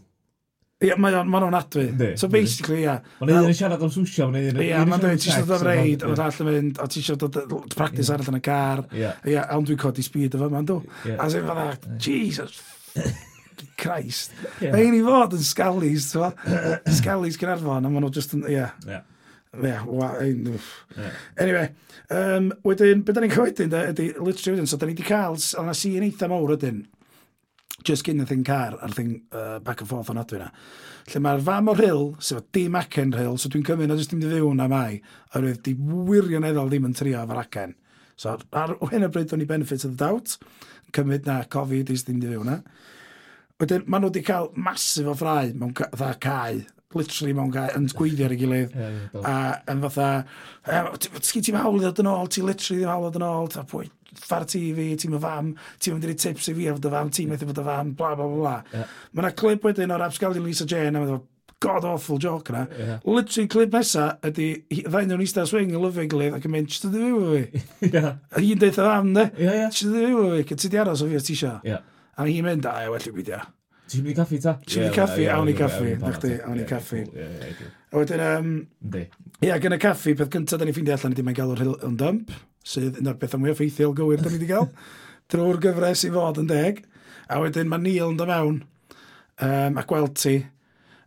Ie, 0.81 0.95
mae 0.97 1.13
o'n 1.13 1.29
ma 1.29 1.39
adwy. 1.59 1.87
So 2.17 2.27
basically, 2.31 2.83
ie. 2.87 2.93
Mae'n 3.21 3.35
un 3.37 3.49
yn 3.51 3.57
siarad 3.57 3.83
am 3.85 3.91
swsio, 3.93 4.27
mae'n 4.33 4.49
un 4.49 4.55
yn... 4.55 4.63
Ia, 4.65 4.79
mae'n 4.89 5.03
dweud, 5.03 5.19
ti 5.21 5.29
eisiau 5.29 5.45
dod 5.45 5.59
am 5.59 5.67
reid, 5.67 6.05
o'n 6.07 6.21
all 6.25 6.39
yn 6.41 6.49
mynd, 6.49 6.79
o 6.81 6.87
ti 6.89 7.03
eisiau 7.03 7.19
dod 7.21 7.37
practice 7.75 8.09
arall 8.09 8.31
yn 8.33 8.39
y 8.39 8.43
car. 8.47 8.81
Ie. 8.89 9.11
Ie, 9.29 9.37
ond 9.53 9.69
dwi'n 9.69 9.79
codi 9.83 10.03
speed 10.03 10.35
o 10.35 10.41
fama, 10.41 10.63
ond 10.63 10.71
dw. 10.73 10.79
A 11.13 11.27
sef 11.29 11.45
fydda, 11.45 11.67
Jesus, 12.01 12.57
Christ. 13.77 14.35
Yeah. 14.59 14.75
Rhaid 14.75 14.97
i 14.97 15.01
fod 15.05 15.37
yn 15.37 15.45
scalis, 15.45 16.11
ti'n 16.11 16.25
fawr? 16.25 16.81
scalis 16.99 17.39
Cynarfon, 17.41 17.87
a 17.87 17.91
maen 17.91 18.05
nhw 18.05 18.13
just 18.13 18.35
yn, 18.37 18.45
ie. 18.49 18.59
Yeah. 18.59 18.75
yeah. 18.87 19.07
Yeah, 19.51 19.83
wa, 19.83 20.13
ein, 20.23 20.45
yeah. 20.95 21.11
Anyway, 21.43 21.65
um, 22.09 22.53
wedyn, 22.63 23.01
beth 23.03 23.17
da 23.17 23.23
ni'n 23.25 23.33
cael 23.33 23.49
wedyn, 23.49 23.73
ydy, 23.91 24.05
literally 24.15 24.55
wedyn, 24.55 24.69
so 24.71 24.79
da 24.79 24.87
ni 24.87 24.95
wedi 24.95 25.03
cael, 25.03 25.35
a 25.59 25.65
na 25.67 25.75
yn 25.75 26.05
eitha 26.07 26.29
mawr 26.31 26.53
wedyn, 26.53 26.85
just 27.83 28.05
gyn 28.07 28.21
y 28.23 28.27
thing 28.29 28.45
car, 28.47 28.77
a'r 28.79 28.93
thing 28.95 29.17
uh, 29.35 29.59
back 29.59 29.81
and 29.83 29.89
forth 29.89 30.11
o'n 30.13 30.21
adwy 30.21 30.39
na. 30.39 30.47
Lle 31.11 31.21
mae'r 31.25 31.43
fam 31.43 31.71
o'r 31.71 31.81
hill, 31.81 32.05
sef 32.23 32.39
o 32.39 32.45
dim 32.55 32.77
acen 32.79 33.11
hill, 33.17 33.35
so 33.41 33.51
dwi'n 33.51 33.65
cymryd 33.67 33.91
na 33.91 33.97
jyst 33.99 34.13
dim 34.13 34.21
di 34.23 34.29
fyw 34.31 34.53
na 34.55 34.69
mai, 34.71 35.01
a 35.33 35.41
roedd 35.41 35.59
di 35.65 35.75
wirioneddol 35.75 36.71
ddim 36.71 36.87
yn 36.87 36.95
trio 36.97 37.23
efo'r 37.25 37.41
acen. 37.43 37.75
So 38.21 38.37
ar 38.37 38.75
hyn 38.91 39.07
o 39.07 39.11
bryd 39.11 39.33
o'n 39.33 39.43
i 39.43 39.49
benefit 39.49 39.83
of 39.87 39.97
the 39.97 40.05
doubt, 40.05 40.37
cymryd 40.95 41.27
na 41.27 41.41
Covid 41.49 41.89
is 41.91 42.05
ddim 42.05 42.21
di 42.21 42.29
fyw 42.31 42.45
na. 42.47 42.61
Wedyn, 43.61 43.83
maen 43.85 44.01
nhw 44.01 44.09
wedi 44.09 44.23
cael 44.25 44.49
masif 44.57 45.09
o 45.11 45.13
ffrau 45.17 45.51
mewn 45.53 45.73
fatha 45.77 46.15
cae, 46.23 46.61
literally 46.97 47.33
mewn 47.37 47.51
cae, 47.53 47.69
yn 47.77 47.87
gweithio 47.93 48.25
ar 48.25 48.33
ei 48.33 48.39
gilydd. 48.41 48.75
Yeah, 48.75 48.99
yeah, 49.13 49.25
a 49.31 49.73
yn 49.73 49.83
fatha, 49.85 50.07
sgyn 51.21 51.45
ti'n 51.45 51.59
hawl 51.61 51.77
i 51.77 51.83
ddod 51.83 52.01
yn 52.01 52.09
ôl, 52.09 52.31
ti 52.31 52.41
literally 52.45 52.81
ddim 52.81 52.89
hawl 52.91 53.05
i 53.05 53.11
ddod 53.11 53.21
yn 53.21 53.27
ôl, 53.27 53.51
ta 53.53 53.65
pwy, 53.69 53.91
ffar 54.17 54.47
ti 54.49 54.63
fi, 54.77 54.87
ti'n 54.97 55.13
mynd 55.13 55.23
fam, 55.27 55.51
ti'n 55.77 55.95
mynd 55.95 56.07
i'r 56.09 56.15
tips 56.25 56.49
i 56.49 56.55
fi 56.57 56.71
ar 56.71 56.79
fod 56.79 56.89
y 56.89 56.93
fam, 56.95 57.11
ti'n 57.13 57.29
methu 57.31 57.51
fod 57.51 57.61
y 57.61 57.67
fam, 57.67 57.93
bla 57.99 58.15
bla 58.17 58.31
bla. 58.33 58.55
Yeah. 58.73 58.97
Mae 59.13 59.25
yna 59.27 59.35
clip 59.43 59.69
wedyn 59.69 59.93
o'r 59.93 60.07
absgaldi 60.07 60.41
Lisa 60.43 60.65
Jane, 60.65 60.95
a 60.95 61.05
mae'n 61.05 61.21
god 61.61 61.85
awful 61.85 62.17
joke 62.17 62.49
yna. 62.49 62.65
Yeah. 62.73 62.99
Literally, 63.05 63.47
clip 63.53 63.77
nesa 63.77 64.07
ydy, 64.25 64.49
ddau 64.81 65.05
nhw'n 65.05 65.21
eistedd 65.21 65.49
swing 65.51 65.69
yn 65.69 65.85
lyfio 65.85 66.07
gilydd 66.09 66.39
ac 66.39 66.49
yn 66.49 66.55
mynd, 66.57 66.73
ti'n 66.73 66.97
dweud 66.97 67.29
fi? 67.29 67.63
Ie. 67.85 67.93
yeah. 67.93 68.11
Hi'n 68.41 68.61
deitha 68.65 68.89
fam, 68.89 69.13
ne? 69.13 69.29
Ie, 69.37 69.47
yeah. 69.47 69.73
Ti'n 69.77 69.93
dweud 69.93 70.49
fi? 70.49 70.57
Ti 70.57 70.73
di 70.73 70.81
aros 70.81 71.05
o 71.05 71.09
fi 71.11 71.21
os 71.21 71.27
ti 71.29 71.37
eisiau? 71.37 71.61
Yeah. 71.67 71.85
A 72.19 72.25
hi'n 72.27 72.45
mynd, 72.45 72.65
a 72.67 72.89
well 72.91 73.07
i 73.07 73.13
beidio. 73.15 73.39
Ti'n 73.91 74.03
mynd 74.05 74.13
i 74.13 74.15
caffi 74.19 74.39
ta? 74.43 74.53
Ti'n 74.63 74.83
mynd 74.85 74.93
i 74.93 74.95
caffi, 74.97 75.25
awn 75.31 75.49
i 75.51 75.55
caffi, 75.57 75.95
na 75.99 76.11
chdi, 76.15 76.31
awn 76.47 76.59
i 76.61 76.67
caffi. 76.69 77.01
A 77.91 77.97
wedyn, 77.99 78.23
um, 78.27 78.51
ia, 79.43 79.57
gan 79.63 79.75
y 79.75 79.79
caffi, 79.81 80.13
peth 80.19 80.31
cyntaf 80.35 80.61
da 80.61 80.67
ni 80.67 80.75
ffeindio 80.75 80.95
allan 80.95 81.15
ydy 81.15 81.25
mae'n 81.27 81.37
galw'r 81.41 81.63
hill 81.63 81.73
and 81.87 81.99
dump, 81.99 82.31
sydd 82.63 83.01
un 83.01 83.11
o'r 83.11 83.17
pethau 83.19 83.41
mwy 83.41 83.51
effeithiol 83.55 83.95
gywir 83.97 84.21
da 84.23 84.29
ni 84.31 84.37
wedi 84.39 84.47
cael, 84.51 84.69
drwy'r 85.33 85.59
gyfres 85.65 86.05
i 86.07 86.13
fod 86.13 86.39
yn 86.43 86.47
deg, 86.51 86.83
a 87.31 87.41
wedyn 87.43 87.67
mae 87.71 87.83
Neil 87.83 88.13
yn 88.13 88.19
dod 88.19 88.31
mewn, 88.31 88.61
um, 89.43 89.77
a 89.81 89.85
gweld 89.87 90.15
ti, 90.23 90.39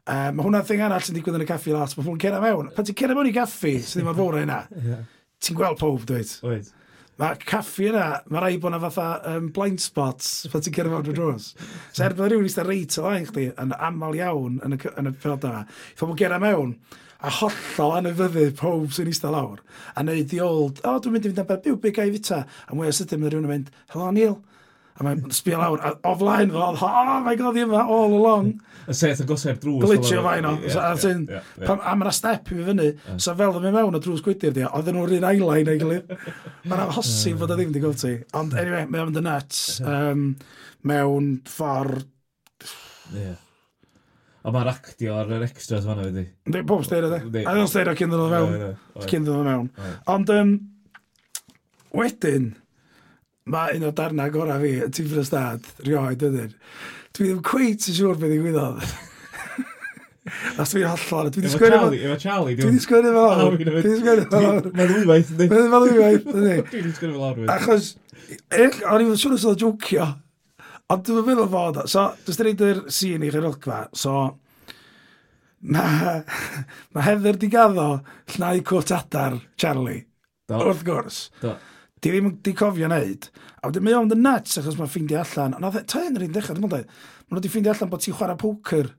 Uh, 0.05 0.29
mae 0.37 0.45
hwnna'n 0.45 0.67
thing 0.69 0.83
arall 0.85 1.01
sy'n 1.01 1.15
digwydd 1.17 1.39
yn 1.39 1.43
y 1.47 1.49
caffi 1.49 1.73
lot, 1.73 1.95
mae 1.97 2.05
hwnna'n 2.05 2.19
cera 2.21 2.37
mewn. 2.43 2.67
Pan 2.77 2.85
ti'n 2.85 2.97
cera 3.01 3.15
mewn 3.17 3.31
i 3.31 3.33
gaffi, 3.33 3.71
sydd 3.81 4.03
ddim 4.03 4.11
ar 4.11 4.17
fawr 4.19 4.35
yna, 4.43 4.59
ti'n 5.41 5.57
gweld 5.57 5.79
pob, 5.81 6.03
dweud. 6.11 6.33
Oed. 6.45 6.67
Mae 7.21 7.39
caffi 7.47 7.87
yna, 7.93 8.07
mae 8.27 8.43
rai 8.43 8.57
bod 8.59 8.73
yna 8.73 8.81
fatha 8.83 9.37
um, 9.37 9.47
blind 9.55 9.79
spots 9.83 10.49
pan 10.51 10.65
ti'n 10.65 10.75
cerdded 10.75 10.95
fawr 10.97 11.07
drws. 11.07 11.53
So 11.93 12.03
er 12.03 12.17
bod 12.19 12.33
rhywun 12.33 12.49
eistedd 12.49 12.67
reit 12.67 12.97
o 12.99 13.05
lain 13.07 13.29
chdi 13.29 13.45
yn 13.63 13.75
aml 13.77 14.19
iawn 14.19 14.57
yn 14.67 14.75
y, 14.75 14.79
yn 14.99 15.11
y 15.11 15.15
penod 15.23 15.47
yna, 15.47 15.61
ffordd 15.95 16.11
bod 16.11 16.23
gera 16.25 16.41
mewn 16.43 16.75
a 17.25 17.31
hollol 17.39 17.95
anefyddu 18.01 18.49
pob 18.59 18.91
sy'n 18.97 19.13
eistedd 19.13 19.33
lawr 19.37 19.63
a 19.95 20.03
neud 20.03 20.27
the 20.33 20.43
old, 20.43 20.83
o 20.83 20.97
oh, 20.97 20.99
dwi'n 20.99 21.15
mynd 21.15 21.29
i 21.29 21.31
fynd 21.31 21.45
am 21.45 21.49
beth 21.53 21.63
byw, 21.69 21.79
be 21.81 21.95
gai 21.95 22.11
fita? 22.17 22.43
A 22.67 22.75
mwy 22.75 22.91
o 22.91 22.97
sydyn 22.99 23.23
mae 23.23 23.31
rhywun 23.31 23.47
yn 23.47 23.53
mynd, 23.53 23.71
hello 23.95 24.11
Neil, 24.11 24.35
A 24.95 25.03
mae'n 25.03 25.25
sbio 25.35 25.59
lawr, 25.59 25.81
a 25.83 25.91
o 26.07 26.13
flaen 26.21 26.53
fo, 26.55 26.69
o, 26.71 26.87
oh, 26.87 27.15
mae'n 27.25 27.39
godi 27.41 27.65
yma 27.65 27.81
all 27.83 28.13
along. 28.15 28.53
Y 28.87 28.95
seth 28.95 29.25
y 29.25 29.27
goseb 29.27 29.59
drws. 29.63 29.83
Glitio 29.83 30.23
fain 30.23 30.47
o. 30.47 30.53
A 31.75 31.95
mae'n 31.99 32.15
step 32.15 32.53
i 32.53 32.59
fi 32.61 32.67
fyny. 32.69 32.91
So 33.19 33.35
fel 33.35 33.57
ddim 33.57 33.71
yn 33.73 33.75
mewn 33.75 33.99
o 33.99 34.03
drws 34.05 34.23
gwydir 34.23 34.55
di, 34.55 34.63
oedden 34.69 34.95
nhw'r 34.99 35.17
un 35.19 35.27
ailau 35.33 35.67
neu 35.67 35.81
gilydd. 35.81 36.13
Mae'n 36.69 36.85
amhosib 36.87 37.41
fod 37.43 37.57
o 37.57 37.59
ddim 37.59 37.75
di 37.75 37.83
gweld 37.83 37.99
ti. 38.05 38.15
Ond 38.39 38.55
anyway, 38.55 38.87
mae'n 38.87 39.11
mynd 39.11 39.19
y 39.19 39.25
nuts. 39.27 39.65
Um, 39.83 40.29
mewn 40.87 41.33
ffordd... 41.51 42.07
Yeah. 43.15 43.41
A 44.45 44.53
mae'r 44.53 44.69
actio 44.75 45.15
ar 45.17 45.31
yr 45.33 45.47
extras 45.47 45.87
fanna 45.89 46.05
wedi. 46.05 46.27
Ynddi, 46.45 46.61
bob 46.69 46.83
steir 46.85 47.07
ydi. 47.09 47.19
A 47.19 47.25
ddyn 47.33 47.63
nhw'n 47.63 47.71
steir 47.71 47.89
o 47.89 47.95
cyn 47.97 48.11
ddyn 48.13 48.21
nhw 48.21 48.35
fewn. 48.35 49.07
Cyn 49.09 49.25
ddyn 49.25 49.39
nhw 49.41 49.45
fewn. 49.49 49.95
Ond 50.13 50.33
um, 50.35 50.51
wedyn, 51.97 52.51
mae 53.51 53.77
un 53.77 53.89
o 53.89 53.91
darna 53.93 54.29
gorau 54.33 54.63
fi, 54.63 54.77
y 54.87 54.91
tîm 54.95 55.11
y 55.21 55.25
stad, 55.27 55.67
rioed 55.85 56.23
ydyn. 56.25 56.55
Dwi 57.15 57.27
ddim 57.29 57.43
cweit 57.45 57.85
yn 57.91 57.97
siŵr 57.99 58.21
beth 58.21 58.33
i 58.33 58.39
wyddoedd. 58.41 58.95
Os 60.63 60.73
dwi'n 60.73 60.87
hollol, 60.89 61.29
dwi 61.35 61.43
wedi 61.43 61.51
sgwynnu 61.53 61.81
fo. 61.83 61.91
Efo 61.99 62.17
Charlie, 62.23 62.57
dwi 62.57 62.71
wedi 62.71 62.81
sgwynnu 62.87 63.11
fo. 63.13 63.27
Dwi 63.59 63.75
wedi 63.75 63.97
sgwynnu 63.99 64.25
fo. 64.31 64.41
Mae'n 64.71 64.93
ddwywaith, 64.95 65.35
ynddi? 65.35 65.49
Mae'n 65.53 65.75
ddwywaith, 65.75 66.31
ydy. 66.33 66.55
Dwi 66.71 66.81
wedi 66.81 66.95
sgwynnu 66.97 67.19
fo 67.19 67.27
lawr. 67.27 67.43
Achos, 67.55 67.91
eich, 68.49 68.81
o'n 68.89 69.05
i'n 69.05 69.21
siŵr 69.21 69.37
os 69.37 69.45
oedd 69.51 69.67
jwcio, 69.67 70.09
ond 70.95 71.05
dwi'n 71.11 71.29
meddwl 71.29 71.53
fod, 71.53 71.83
so, 71.93 72.07
dwi'n 72.25 72.41
dweud 72.41 72.65
yr 72.71 72.83
sîn 72.97 73.29
i 73.29 73.35
chi'r 73.35 73.51
olgfa, 73.51 73.83
so, 73.93 74.17
mae 75.69 76.25
ma 76.97 77.05
Heather 77.05 77.37
di 77.41 77.53
gaddo 77.53 77.91
llnau 78.33 78.65
cwt 78.73 78.97
adar 78.97 79.39
Charlie, 79.61 80.01
wrth 80.49 80.85
gwrs. 80.89 81.23
Do. 81.45 81.55
Di 82.05 82.13
ddim 82.13 82.27
wedi 82.29 82.53
cofio 82.59 82.89
wneud. 82.91 83.31
A 83.63 83.71
wedyn 83.71 83.87
mae 83.87 83.97
o'n 83.97 84.11
the 84.13 84.19
nuts 84.19 84.59
achos 84.61 84.77
mae'n 84.77 84.91
ffeindio 84.93 85.23
allan. 85.23 85.57
Ond 85.57 85.71
oedd 85.71 85.87
ta 85.89 86.03
yn 86.05 86.19
yr 86.19 86.27
un 86.27 86.35
dechrau, 86.35 86.59
dwi'n 86.59 86.67
meddwl, 86.67 86.83
mae'n 87.31 87.39
wedi 87.41 87.53
ffeindio 87.53 87.73
allan 87.73 87.93
bod 87.95 88.05
ti'n 88.05 88.19
chwarae 88.19 88.37
poker. 88.43 88.91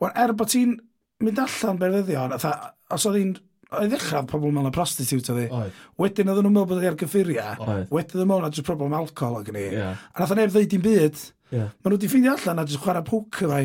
Wel, 0.00 0.14
er 0.22 0.32
bod 0.38 0.48
ti'n 0.54 0.78
mynd 1.26 1.42
allan 1.44 1.82
berfyddion, 1.82 2.32
berdyddion, 2.32 2.72
os 2.96 3.06
oedd 3.10 3.20
hi'n 3.20 3.36
Oedd 3.74 3.90
ddechrau 3.90 4.22
pobl 4.30 4.52
mewn 4.54 4.68
a 4.68 4.70
prostitute 4.70 5.32
oedd 5.32 5.50
hi. 5.50 5.62
Wedyn 5.98 6.28
oedd 6.30 6.38
nhw'n 6.38 6.52
meddwl 6.54 6.68
bod 6.70 6.84
hi 6.84 6.86
ar 6.86 6.98
gyffuriau. 7.00 7.56
Wedyn 7.90 7.96
oedden 7.98 8.28
nhw'n 8.30 8.44
meddwl 8.46 8.66
problem 8.68 8.94
alcohol 8.94 9.40
ag 9.40 9.50
ni. 9.50 9.64
Yeah. 9.74 10.04
A 10.14 10.22
nath 10.22 10.34
o'n 10.34 10.38
neb 10.38 10.52
ddeud 10.54 10.70
dim 10.70 10.84
byd. 10.84 11.18
Yeah. 11.50 11.72
Maen 11.82 11.90
nhw 11.90 11.98
wedi 11.98 12.10
ffeindio 12.12 12.36
allan 12.36 12.62
a 12.62 12.66
jyst 12.68 12.84
chwarae 12.84 13.02
poker 13.08 13.50
fai. 13.50 13.64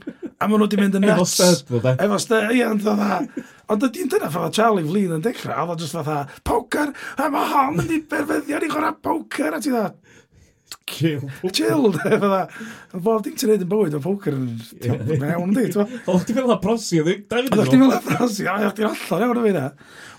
A 0.42 0.48
maen 0.50 0.58
nhw 0.58 0.66
wedi 0.66 0.78
mynd 0.80 0.98
yn 0.98 1.04
nuts. 1.06 1.36
Efo 1.38 1.54
stud, 1.54 1.68
fel 1.68 1.82
de. 1.84 1.92
Efo 2.02 2.18
stud, 2.22 2.54
ie, 2.56 2.62
ond 2.66 2.82
dda. 2.82 3.18
Ond 3.72 3.84
ydy'n 3.86 4.10
dyna 4.10 4.30
ffordd 4.32 4.56
Charlie 4.58 4.86
Flynn 4.88 5.16
yn 5.18 5.22
dechrau, 5.24 5.68
oedd 5.68 5.84
o 5.84 5.86
jyst 5.86 5.94
fatha, 5.94 6.24
poker, 6.48 6.90
a 7.16 7.28
mae 7.32 7.52
hon 7.52 7.78
yn 7.84 8.02
berfyddio 8.10 8.58
ni 8.60 8.70
chwarae 8.72 8.96
poker, 9.06 9.54
a 9.54 9.62
ti 9.62 9.70
dda, 9.70 9.86
chill. 10.90 11.24
Chill, 11.54 11.88
de, 11.94 12.02
fydda. 12.10 12.42
Bob 13.06 13.24
dim 13.24 13.38
ti'n 13.38 13.52
neud 13.52 13.64
yn 13.64 13.70
bywyd 13.70 13.96
o 13.96 14.02
poker 14.02 14.36
yn 14.36 14.50
mewn, 15.22 15.54
di, 15.56 15.68
ti'n 15.72 15.96
Oedd 16.10 16.26
ti'n 16.28 16.40
fel 16.40 16.54
a 16.54 16.58
prosi, 16.66 17.00
oedd 17.04 17.24
ti'n 17.30 17.50
fel 17.54 17.62
a 17.62 17.70
prosi, 17.70 17.80
oedd 17.86 17.96
a 17.96 18.02
prosi, 18.10 18.48
oedd 18.50 18.78
ti'n 18.78 18.90
allan, 18.90 19.26
iawn 19.28 19.40
o 19.40 19.46
fi 19.46 19.54
na. 19.56 19.64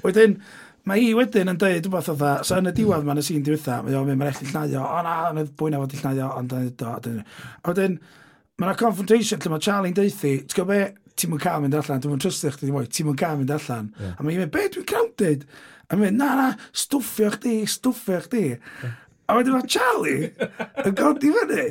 Wedyn, 0.07 0.39
mae 0.89 1.03
hi 1.03 1.13
wedyn 1.19 1.51
yn 1.53 1.59
dweud 1.59 1.85
rhywbeth 1.85 2.11
oedd 2.15 2.25
so 2.47 2.57
yn 2.59 2.71
y 2.71 2.75
diwedd 2.79 3.05
mae'n 3.07 3.21
y 3.21 3.27
sîn 3.27 3.45
diwetha, 3.45 3.81
mae 3.85 3.99
o'n 3.99 4.07
mynd, 4.09 4.23
mae'n 4.23 4.33
eich 4.33 4.41
llnau 4.49 4.75
o, 4.79 4.87
o 4.87 5.05
na, 5.05 5.15
mae'n 5.35 5.53
bwyna 5.59 5.83
fod 5.83 5.95
i 5.95 6.01
llnau 6.01 6.25
o, 6.25 6.33
ond 6.41 6.57
a 6.57 7.69
wedyn, 7.69 7.97
Mae 8.61 8.67
yna 8.69 8.77
confrontation 8.77 9.39
lle 9.41 9.49
mae 9.49 9.63
Charlie'n 9.65 9.95
deithi, 9.97 10.33
ti'n 10.45 10.59
gwybod 10.59 10.69
be, 10.69 11.13
ti'n 11.17 11.31
mwyn 11.31 11.41
cael 11.41 11.61
mynd 11.63 11.73
allan, 11.77 12.01
dwi'n 12.03 12.11
mwyn 12.13 12.21
trystio 12.21 12.51
chdi, 12.53 12.67
ti'n 12.69 13.07
mwyn 13.07 13.17
cael 13.17 13.39
mynd 13.39 13.53
allan. 13.55 13.87
Yeah. 13.97 14.11
A 14.13 14.25
mae'n 14.25 14.43
mynd, 14.43 14.51
be, 14.53 14.65
dwi'n 14.75 14.85
grounded? 14.91 15.47
A 15.89 15.97
mae'n 15.97 16.19
na, 16.21 16.27
na, 16.37 16.45
stwffio 16.83 17.31
chdi, 17.33 17.55
stwffio 17.73 18.19
chdi. 18.27 18.43
Yeah. 18.53 18.91
A 19.25 19.39
wedyn 19.39 19.57
mae 19.57 19.65
Charlie 19.73 20.29
yn 20.85 20.97
godi 20.99 21.31
fyny. 21.33 21.65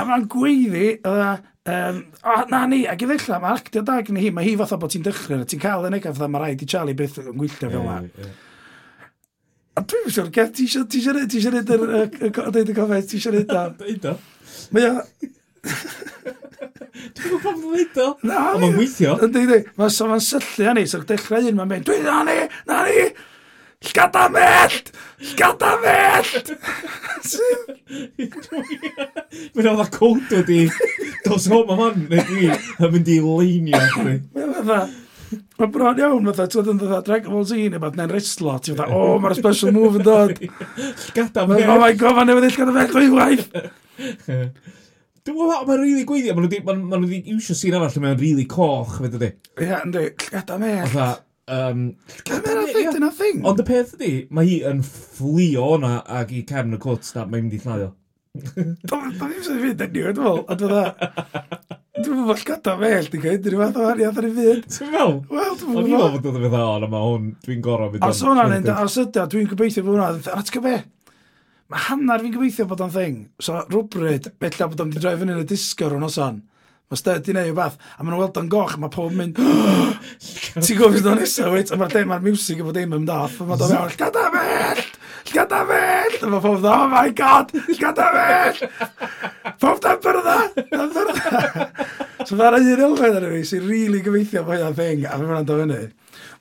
A 0.00 0.06
mae'n 0.08 0.28
gweiddi, 0.32 0.92
a 1.04 1.40
Um, 1.62 1.98
e, 2.02 2.26
o, 2.26 2.32
na 2.50 2.64
ni, 2.66 2.80
ac 2.90 3.04
i 3.04 3.06
ddechrau, 3.06 3.38
mae 3.38 3.54
actio 3.54 3.84
da 3.86 4.00
gen 4.02 4.16
hi, 4.18 4.32
mae 4.34 4.42
hi 4.48 4.56
fatha 4.58 4.74
bod 4.82 4.90
ti'n 4.90 5.04
dechrau, 5.06 5.44
ti'n 5.46 5.60
cael 5.62 5.84
yn 5.86 5.94
egaf, 5.94 6.16
mae 6.18 6.40
rhaid 6.42 6.64
i 6.64 6.66
Charlie 6.66 6.96
beth 6.98 7.20
yn 7.22 7.36
gwylltio 7.36 7.68
fel 7.70 7.76
yma. 7.78 8.00
A 9.78 9.84
dwi'n 9.86 10.10
siŵr, 10.10 10.32
ti 10.34 10.42
ti 10.56 10.66
eisiau 10.66 10.88
ti 10.90 10.98
eisiau 10.98 11.20
ti 11.22 11.38
eisiau 11.38 11.62
ti 11.62 11.78
eisiau 11.78 12.50
ti 12.50 12.64
eisiau 12.64 12.90
y 12.90 13.04
eisiau 13.04 13.06
ti 13.06 13.20
eisiau 13.20 13.38
ti 13.38 13.54
eisiau 13.60 13.78
ti 13.78 14.80
eisiau 14.82 15.30
Dwi'n 15.62 17.26
gwybod 17.26 17.42
pam 17.44 17.60
ddweud 17.60 18.00
o. 18.02 18.08
Na, 18.28 18.38
Ond 18.52 18.64
mae'n 18.64 18.78
gweithio. 18.78 19.18
Ydy, 19.26 19.44
ydy. 19.46 19.60
Mae'n 19.78 19.92
so, 19.94 20.08
ma'n 20.10 20.24
syllu 20.24 20.68
hynny. 20.68 20.86
So, 20.90 21.02
dechrau 21.08 21.44
un, 21.48 21.58
mae'n 21.58 21.70
mynd, 21.76 21.86
dwi'n 21.88 22.04
na 22.06 22.22
ni, 22.28 22.38
na 22.68 22.82
ni, 22.88 23.06
Llgada 23.82 24.28
mellt! 24.30 24.92
Llgada 25.32 25.72
mellt! 25.82 26.52
Mae'n 29.56 29.70
oedd 29.72 29.82
a 29.82 29.86
cwnt 29.96 30.34
wedi 30.36 30.60
dos 31.26 31.48
home 31.50 31.74
am 31.74 31.80
hon, 31.80 32.04
neu 32.10 32.22
dwi, 32.28 32.50
yn 32.52 32.92
mynd 32.94 33.10
i 33.10 33.16
leinio. 33.24 33.80
Mae'n 33.96 34.52
fatha, 34.58 34.78
mae'n 35.58 35.72
bron 35.74 36.02
iawn, 36.02 36.28
fatha, 36.30 36.46
ti'n 36.46 36.60
dod 36.60 36.70
yn 36.74 36.78
dod 36.82 37.08
Dragon 37.08 37.34
Ball 37.34 37.48
Z, 37.48 37.58
neu 37.72 37.82
beth, 37.82 37.98
neu'n 37.98 38.14
reslo, 38.14 38.54
ti'n 38.62 38.78
fatha, 38.78 38.94
o, 38.94 39.18
mae'r 39.22 39.38
special 39.40 39.74
move 39.74 39.98
yn 39.98 40.06
dod. 40.06 40.38
Llgada 41.08 41.42
oh 41.42 41.50
mellt! 41.50 41.66
Oh 41.66 41.80
my 41.82 41.92
god, 41.98 42.20
mae'n 42.20 42.30
newid 42.30 42.48
llgada 42.52 42.76
mellt 42.78 42.96
o'i 43.02 43.10
waith! 43.16 43.50
Dwi'n 45.22 45.36
meddwl, 45.38 45.66
mae'n 45.68 45.78
rili 45.78 45.92
really 45.92 46.04
gweithio. 46.08 46.32
Maen 46.34 46.48
nhw 46.48 46.50
wedi 46.50 46.64
ma 46.66 46.98
ma 46.98 47.18
iwsio 47.30 47.54
sy'n 47.54 47.76
arall, 47.78 47.98
mae'n 48.02 48.16
rili 48.18 48.32
really 48.32 48.46
coch, 48.50 48.96
fe 48.98 49.10
dydy. 49.12 49.28
Ie, 49.54 49.66
yeah, 49.68 49.82
ynddi, 49.86 50.00
llgada 50.18 50.56
mellt. 50.58 51.20
Um, 51.52 51.84
Camera 52.26 52.64
ffit 52.66 52.96
yna 52.98 53.10
thing. 53.14 53.44
Ond 53.46 53.60
y 53.62 53.66
peth 53.68 53.92
ydy, 53.94 54.08
mae 54.34 54.48
hi 54.48 54.56
yn 54.66 54.80
fflio 54.86 55.68
o'na 55.76 55.92
ag 56.18 56.32
i 56.34 56.40
cefn 56.48 56.74
y 56.74 56.80
cwt 56.82 57.12
na 57.14 57.26
mae'n 57.28 57.46
mynd 57.46 57.54
i 57.54 57.60
lladio. 57.62 57.92
Do'n 58.90 59.14
i'n 59.28 59.44
sy'n 59.46 59.60
fyd 59.62 59.84
enw, 59.86 59.92
dwi'n 59.92 60.08
meddwl. 60.08 60.40
A 60.42 60.56
e- 60.56 60.58
dwi'n 60.58 60.72
meddwl, 60.72 61.68
dwi'n 62.00 62.18
meddwl 62.18 62.40
llgada 62.40 62.74
mellt 62.80 63.12
dwi'n 63.12 63.22
gael, 63.28 63.38
dwi'n 63.44 63.62
meddwl 63.62 63.86
arian 63.92 64.18
ar 64.18 64.26
ei 64.26 64.34
fyd. 64.40 64.66
Ti'n 64.74 64.90
meddwl? 64.96 65.14
Wel, 65.36 65.54
dwi'n 65.60 65.76
meddwl. 65.76 65.84
Ond 65.84 65.92
i'n 65.92 65.94
meddwl 66.00 66.18
bod 66.26 66.40
yn 66.40 66.46
meddwl, 66.48 66.64
o, 66.64 66.74
na 66.82 66.90
mae 66.96 67.06
hwn, 67.12 67.30
dwi'n 67.46 67.62
gorau 67.68 67.94
mynd. 67.94 68.08
Os 68.10 68.24
hwnna'n 68.26 68.72
os 68.74 68.98
ydy, 69.04 69.28
dwi'n 69.36 69.52
gobeithio 69.54 69.86
bod 69.86 70.00
hwnna, 70.00 70.10
a 70.34 70.42
ti'n 70.42 70.58
gwybod 70.58 70.90
Mae 71.72 71.86
hanner 71.86 72.20
fi'n 72.20 72.32
gobeithio 72.34 72.66
bod 72.68 72.82
o'n 72.84 72.90
thing. 72.92 73.20
So 73.40 73.62
rwbryd, 73.64 74.26
bella 74.42 74.66
bod 74.68 74.80
o'n 74.84 74.90
di 74.92 75.00
droi 75.00 75.14
fyny 75.16 75.32
yn 75.32 75.38
y 75.40 75.44
disgo 75.48 75.86
rhwng 75.88 76.04
oson. 76.04 76.42
Mae 76.92 77.00
sted 77.00 77.22
di 77.24 77.32
neu 77.32 77.54
beth, 77.56 77.78
a 77.96 78.02
maen 78.04 78.12
nhw'n 78.12 78.20
weld 78.20 78.40
o'n 78.42 78.50
goch, 78.52 78.74
mae 78.76 78.92
pob 78.92 79.14
mynd... 79.16 79.38
Ti'n 80.58 80.76
gwybod 80.76 80.98
beth 80.98 81.08
o'n 81.08 81.22
nesaf, 81.22 81.48
wyt? 81.54 81.72
A 81.72 81.78
mae'r 81.80 81.94
dem 81.94 82.12
a'r 82.12 82.26
music 82.26 82.60
yn 82.60 82.68
bod 82.68 82.76
dim 82.76 82.92
yn 82.98 83.08
daff, 83.08 83.38
a 83.40 83.46
mae'n 83.48 83.62
dod 83.62 83.72
mewn, 83.72 83.94
Lladafell! 83.96 84.84
Lladafell! 85.30 86.18
A 86.20 86.34
mae 86.34 86.44
pob 86.44 86.60
dda, 86.60 86.76
oh 86.76 86.92
my 86.92 87.06
god, 87.22 87.56
Llgada 87.70 88.10
Lladafell! 88.12 89.56
Pob 89.64 89.80
da'n 89.86 90.04
byrda! 90.04 90.38
Da'n 90.68 90.94
byrda! 90.98 91.88
So 92.28 92.36
mae'r 92.36 92.60
un 92.60 92.86
elfen 92.90 93.16
ar 93.22 93.30
y 93.30 93.34
fi 93.38 93.44
sy'n 93.54 93.68
rili 93.70 94.04
gobeithio 94.04 94.44
bod 94.44 94.58
hynna'n 94.60 94.76
thing, 94.76 95.08
a 95.08 95.16
mae'n 95.24 95.48
dod 95.48 95.64
fyny. 95.64 95.82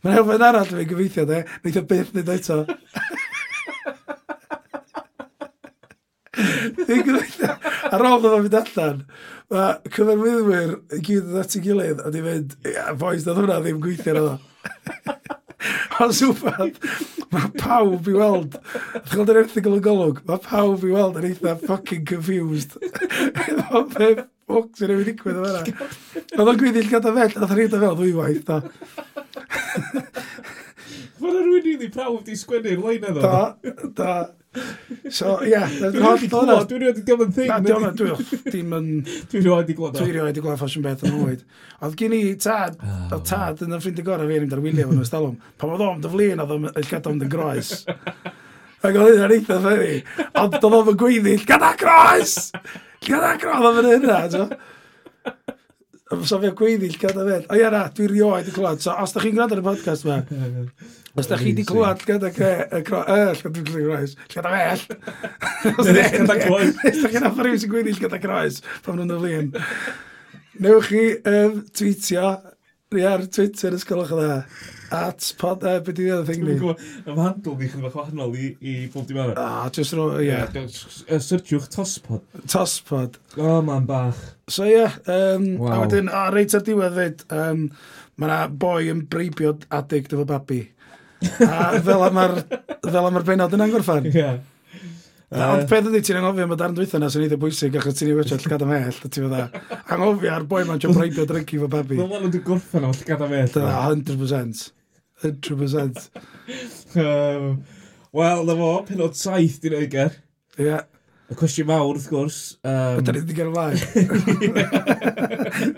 Mae'n 0.03 0.19
elfen 0.25 0.49
arall 0.51 0.75
fi'n 0.75 0.91
gobeithio, 0.91 1.29
de, 1.31 1.45
neith 1.63 1.79
o 1.79 1.87
byth 1.87 2.11
nid 2.19 2.35
eto. 2.35 2.65
Ar 6.31 8.05
ôl 8.07 8.21
ddod 8.23 8.37
o'n 8.37 8.45
fynd 8.45 8.57
allan, 8.61 8.99
mae 9.51 9.91
cyfarwyddwyr 9.91 10.77
i 10.95 11.01
gyd 11.03 11.27
yn 11.27 11.41
at 11.41 11.55
ei 11.57 11.63
gilydd, 11.65 11.99
a 12.05 12.11
di 12.13 12.21
fynd, 12.23 12.55
boys, 13.01 13.25
dod 13.27 13.41
hwnna 13.41 13.57
ddim 13.65 13.81
gweithio 13.83 14.13
gweithio'n 14.15 14.21
o. 14.23 14.39
Ond 16.01 16.15
swpad, 16.17 16.77
mae 17.35 17.49
pawb 17.59 18.07
i 18.09 18.15
weld, 18.15 18.55
chi'n 18.63 19.11
gweld 19.11 19.33
yr 19.33 19.41
erthigol 19.43 19.75
yn 19.77 19.83
golwg, 19.85 20.21
mae 20.29 20.39
pawb 20.45 20.85
i 20.87 20.93
weld 20.95 21.19
yn 21.19 21.27
eitha 21.33 21.57
fucking 21.65 22.07
confused. 22.09 22.79
Efo 22.79 23.83
pep 23.91 24.23
ffwc 24.47 24.79
sy'n 24.79 24.95
ei 24.95 25.03
ddigwydd 25.03 25.41
o 25.41 25.45
fanna. 25.45 25.91
Oedd 26.37 26.53
o'n 26.53 26.61
gwyddill 26.63 26.91
gada 26.95 27.13
fel, 27.19 27.35
oedd 27.35 27.45
o'n 27.49 27.53
rhaid 27.59 27.75
fel 27.75 27.99
ddwy 27.99 28.15
waith, 28.17 28.47
da. 28.47 28.57
Mae'n 31.21 31.39
rhywun 31.39 31.65
rili 31.65 31.89
prawf 31.93 32.21
di 32.27 32.37
sgwennu'r 32.37 32.85
lein 32.85 33.09
eddo. 33.11 33.23
Da, 33.23 33.81
da. 33.97 34.13
So, 35.07 35.37
ie. 35.45 35.53
Yeah, 35.53 35.69
Dwi'n 35.79 36.03
rhoi 36.03 36.17
di 36.19 36.27
glod. 36.31 36.49
E. 36.51 36.65
Dwi'n 36.67 36.81
rhoi 36.83 36.93
di 36.97 37.03
glod 37.07 37.21
yn 37.23 37.35
thing. 37.37 37.47
Na, 37.47 37.59
dwi'n 37.63 37.85
rhoi 37.85 37.91
di 37.95 38.07
glod. 38.09 38.49
Dim 38.51 38.73
yn... 38.75 38.89
Dwi'n 39.31 39.45
rhoi 39.47 39.61
di 39.69 39.75
glod. 39.77 39.95
Dwi'n 39.95 40.17
rhoi 40.17 40.33
di 40.35 40.43
glod 40.43 40.59
ffasiwn 40.59 40.83
beth 40.83 41.05
yn 41.07 41.15
hwyd. 41.15 41.45
Oedd 41.87 41.95
gen 42.01 42.15
i 42.17 42.21
tad, 42.41 42.75
ah, 42.83 43.05
o 43.15 43.21
tad 43.27 43.63
yn 43.63 43.77
y 43.77 43.79
ffrind 43.79 44.01
y 44.01 44.05
gorau 44.07 44.27
fi 44.27 44.39
yn 44.41 44.47
ymdar 44.47 44.63
wylio 44.65 44.89
yn 44.91 45.03
ystalwm. 45.05 45.37
Pan 45.61 45.71
oedd 45.71 45.85
o'n 45.87 46.03
dyflin, 46.03 46.43
oedd 46.43 46.55
o'n 46.57 46.67
gadael 46.89 47.15
yn 47.15 47.31
groes. 47.31 47.71
Ac 48.81 48.97
oedd 48.97 49.13
hynna'n 49.13 49.35
eitha 49.37 49.59
fferi. 49.63 49.97
Ond 50.41 50.59
oedd 50.59 50.77
o'n 50.81 50.99
gweiddi, 50.99 51.37
gada 51.47 51.71
groes! 51.79 52.35
Gada 53.07 53.35
groes! 53.39 53.67
Oedd 53.71 53.81
o'n 53.85 53.91
hynna, 53.93 54.19
Fysa 56.11 56.39
fe 56.41 56.51
gweddill 56.59 56.97
gada 56.99 57.23
fe. 57.27 57.37
O 57.47 57.57
iara, 57.59 57.85
dwi 57.95 58.09
rioed 58.11 58.49
i 58.49 58.53
clywed. 58.55 58.83
So, 58.83 58.95
os 58.99 59.13
da 59.15 59.23
chi'n 59.23 59.37
gwrando 59.37 59.55
ar 59.55 59.61
y 59.61 59.65
podcast 59.65 60.07
ma, 60.07 60.17
os 61.19 61.29
da 61.29 61.39
chi 61.39 61.51
wedi 61.51 61.65
clywed 61.67 62.05
gada 62.07 62.31
cre, 62.35 62.51
y 62.67 62.83
cro, 62.87 63.01
y, 63.07 63.19
llyfr 63.31 63.53
dwi'n 63.55 63.69
croes, 63.71 64.15
gada 64.33 64.53
fell. 64.55 64.83
Os 65.77 65.87
da 65.87 66.07
chi'n 66.11 66.27
gwrando 66.27 67.31
rhywun 67.39 67.61
sy'n 67.63 67.71
gweddill 67.71 68.01
gada 68.03 68.19
croes, 68.23 68.59
pan 68.83 68.99
nhw'n 68.99 69.15
y 69.15 69.19
flin. 69.21 69.53
Newch 70.61 70.91
chi 70.91 71.05
um, 71.31 71.61
tweetio 71.71 72.25
Ni 72.91 73.05
ar 73.07 73.21
Twitter 73.31 73.71
ysgolwch 73.71 74.09
o 74.11 74.17
dda. 74.19 74.33
At 74.91 75.23
pod... 75.39 75.61
Uh, 75.63 75.77
beth 75.79 75.99
i 76.01 76.03
ddweud 76.09 76.25
thing 76.27 76.41
ni? 76.43 76.57
Ym 76.59 77.21
handl 77.23 77.53
ni 77.55 77.69
chydig 77.69 77.85
bach 77.85 77.93
wahanol 77.95 78.33
i, 78.35 78.49
i 78.67 78.73
bob 78.91 79.05
dim 79.07 79.21
arall. 79.23 79.37
Ah, 79.39 79.69
just 79.71 79.95
ro... 79.95 80.09
Ie. 80.19 80.25
Yeah. 80.27 80.57
Uh, 80.59 81.21
Syrtiwch 81.23 81.69
tospod. 81.71 82.25
Tospod. 82.51 83.15
O, 83.37 83.45
oh, 83.45 83.61
man 83.63 83.87
bach. 83.87 84.19
So 84.51 84.67
ie, 84.67 84.73
yeah, 84.73 84.99
um, 85.07 85.47
wow. 85.61 85.77
a 85.77 85.79
wedyn, 85.85 86.11
o, 86.11 86.25
reit 86.35 86.57
ar 86.59 86.67
diwedd 86.67 86.99
fyd, 86.99 87.23
um, 87.31 87.63
mae 88.19 88.27
yna 88.27 88.41
boi 88.65 88.91
yn 88.91 89.05
breibio 89.07 89.55
adeg 89.79 90.11
efo 90.11 90.27
babi. 90.27 90.59
a 91.47 91.71
fel 91.87 92.03
am 92.09 92.19
ar, 92.25 92.39
fel 92.89 93.07
am 93.07 93.21
ar 93.21 93.29
benod 93.31 93.55
yn 93.55 93.69
angorffan. 93.69 94.11
Ie. 94.11 94.17
Yeah. 94.19 94.41
Ond 95.31 95.67
peth 95.71 95.87
ydy 95.87 96.01
ti'n 96.03 96.19
anghofio 96.19 96.43
am 96.47 96.55
y 96.55 96.59
darn 96.59 96.75
dwytho 96.75 96.99
na 96.99 97.07
sy'n 97.11 97.25
eitha 97.27 97.39
bwysig 97.39 97.77
achos 97.79 97.95
ti'n 97.99 98.11
ei 98.11 98.17
wetio 98.17 98.39
llgada 98.39 98.67
mell 98.67 98.97
a 98.99 99.07
ti'n 99.07 99.27
fydda 99.27 99.43
anghofio 99.95 100.33
ar 100.35 100.47
boi 100.49 100.63
ma'n 100.67 100.81
siarad 100.81 100.97
braidio 100.99 101.27
drinki 101.29 101.59
fo 101.61 101.69
babi 101.71 101.99
Mae'n 102.01 102.11
lan 102.11 102.27
yn 102.27 102.33
dy 102.33 102.41
gorffen 102.47 102.87
o 102.87 102.91
llgada 102.97 103.29
mell 103.31 103.47
100% 103.55 104.65
100% 105.23 106.01
um, 106.99 107.53
Wel, 108.11 108.43
na 108.43 108.55
fo, 108.59 108.71
penod 108.89 109.15
saith 109.15 109.61
di'n 109.63 109.85
ger. 109.91 110.17
Ie 110.59 110.65
yeah. 110.67 110.81
Y 111.31 111.35
cwestiwn 111.39 111.69
mawr, 111.69 111.93
wrth 111.93 112.09
gwrs... 112.11 112.37
Um... 112.67 112.97
Ydy'n 112.99 113.15
ni 113.15 113.31
i 113.31 113.35
gael 113.37 113.51
ymlaen. 113.53 113.79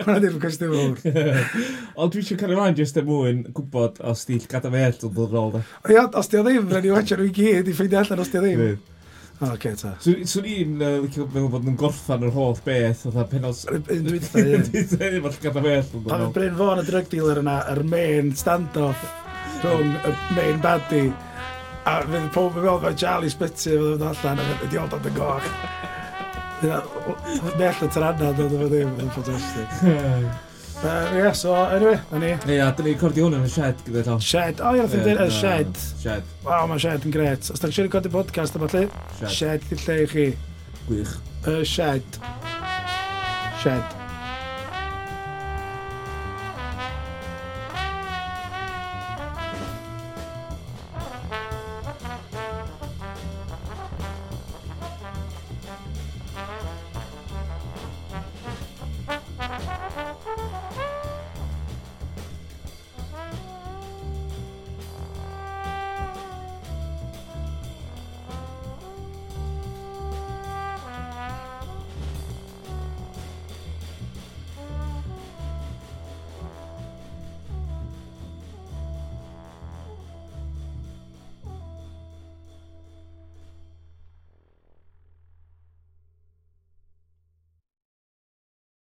Mae'n 0.07 0.23
ddim 0.23 0.39
cwestiwn 0.41 0.71
mawr. 0.73 1.03
Ond 2.01 2.15
dwi 2.15 2.23
eisiau 2.23 2.39
cael 2.39 2.55
ymlaen 2.55 2.79
jyst 2.79 2.97
er 2.97 3.05
mwyn 3.05 3.43
gwybod 3.53 4.01
os 4.09 4.25
di'n 4.25 4.49
gada 4.49 4.71
fe 4.73 4.81
ell 4.87 4.97
yn 4.97 5.13
dod 5.13 5.29
yn 5.29 5.43
ôl. 5.43 5.59
Ia, 5.93 6.07
os 6.09 6.31
di 6.31 6.41
o 6.41 6.43
ddim, 6.47 6.65
rhaid 6.73 6.89
i 6.89 6.95
watcher 6.95 7.21
nhw 7.21 7.29
i 7.29 7.35
gyd 7.37 7.69
i 7.69 7.77
ffeindio 7.77 8.01
allan 8.01 8.25
os 8.25 8.33
di 8.33 8.41
o 8.41 8.43
ddim. 8.47 8.81
O, 9.43 9.49
oce, 9.51 9.73
ta. 9.79 9.91
Swn 10.03 10.45
i'n 10.47 10.77
uh, 10.79 10.91
licio 11.03 11.25
meddwl 11.27 11.49
bod 11.51 11.65
nhw'n 11.65 11.79
gorffan 11.79 12.23
yr 12.27 12.31
holl 12.35 12.55
beth, 12.63 13.03
oedd 13.09 13.19
penod... 13.31 13.59
Mae'n 13.73 15.35
gada 15.43 15.63
well. 15.65 15.89
Pan 16.07 16.23
fydd 16.23 16.37
Bryn 16.37 16.55
Fôn 16.59 16.79
y 16.79 16.85
drug 16.87 17.09
dealer 17.11 17.41
yna, 17.43 17.57
yr 17.73 17.83
main 17.91 18.31
stand-off 18.39 19.03
rhwng 19.63 19.91
y 19.95 20.13
main 20.37 20.63
baddi, 20.63 21.03
a 21.89 21.97
fydd 22.07 22.31
pob 22.35 22.55
yn 22.55 22.63
meddwl 22.63 22.81
fe 22.85 22.93
Charlie 23.03 23.33
Spitzy 23.33 23.75
fydd 23.75 23.97
yn 23.97 24.07
allan, 24.13 24.39
a 24.39 24.47
fydd 24.61 24.79
yn 24.79 24.95
dod 24.95 25.11
yn 25.11 25.19
goch. 25.19 25.51
Mell 26.63 27.83
y 27.83 27.91
taranna, 27.91 28.31
dwi'n 28.39 28.57
ddim 28.63 28.97
yn 29.03 29.13
ffantastig. 29.17 29.77
Uh, 30.83 31.11
yeah, 31.15 31.31
so, 31.31 31.53
anyway, 31.55 31.97
na 32.11 32.17
ni. 32.19 32.31
Ie, 32.43 32.57
a 32.59 32.67
dyn 32.75 32.89
ni'n 32.89 32.97
cordi 32.99 33.23
hwn 33.23 33.37
yn 33.37 33.45
y 33.47 33.51
shed 33.53 33.79
gyda 33.87 34.03
llaw. 34.03 34.17
Shed, 34.19 34.59
o 34.59 34.73
ie, 34.75 34.83
ddim 34.91 35.05
dweud 35.05 35.21
y 35.23 35.29
shed. 35.31 35.79
Shed. 36.01 36.27
Waw, 36.43 36.67
mae 36.67 36.83
shed 36.83 37.07
yn 37.07 37.15
gret. 37.15 37.47
Os 37.55 37.63
da 37.63 37.71
chi'n 37.71 37.87
recordio 37.87 38.11
podcast 38.11 38.59
yma 38.59 38.67
lle, 38.75 38.83
shed, 39.15 39.33
shed 39.39 39.67
di'r 39.71 39.87
lle 39.87 39.99
i 40.03 40.11
chi. 40.11 40.29
Gwych. 40.91 41.17
Y 41.47 41.59
shed. 41.71 42.23
Shed. 43.63 44.02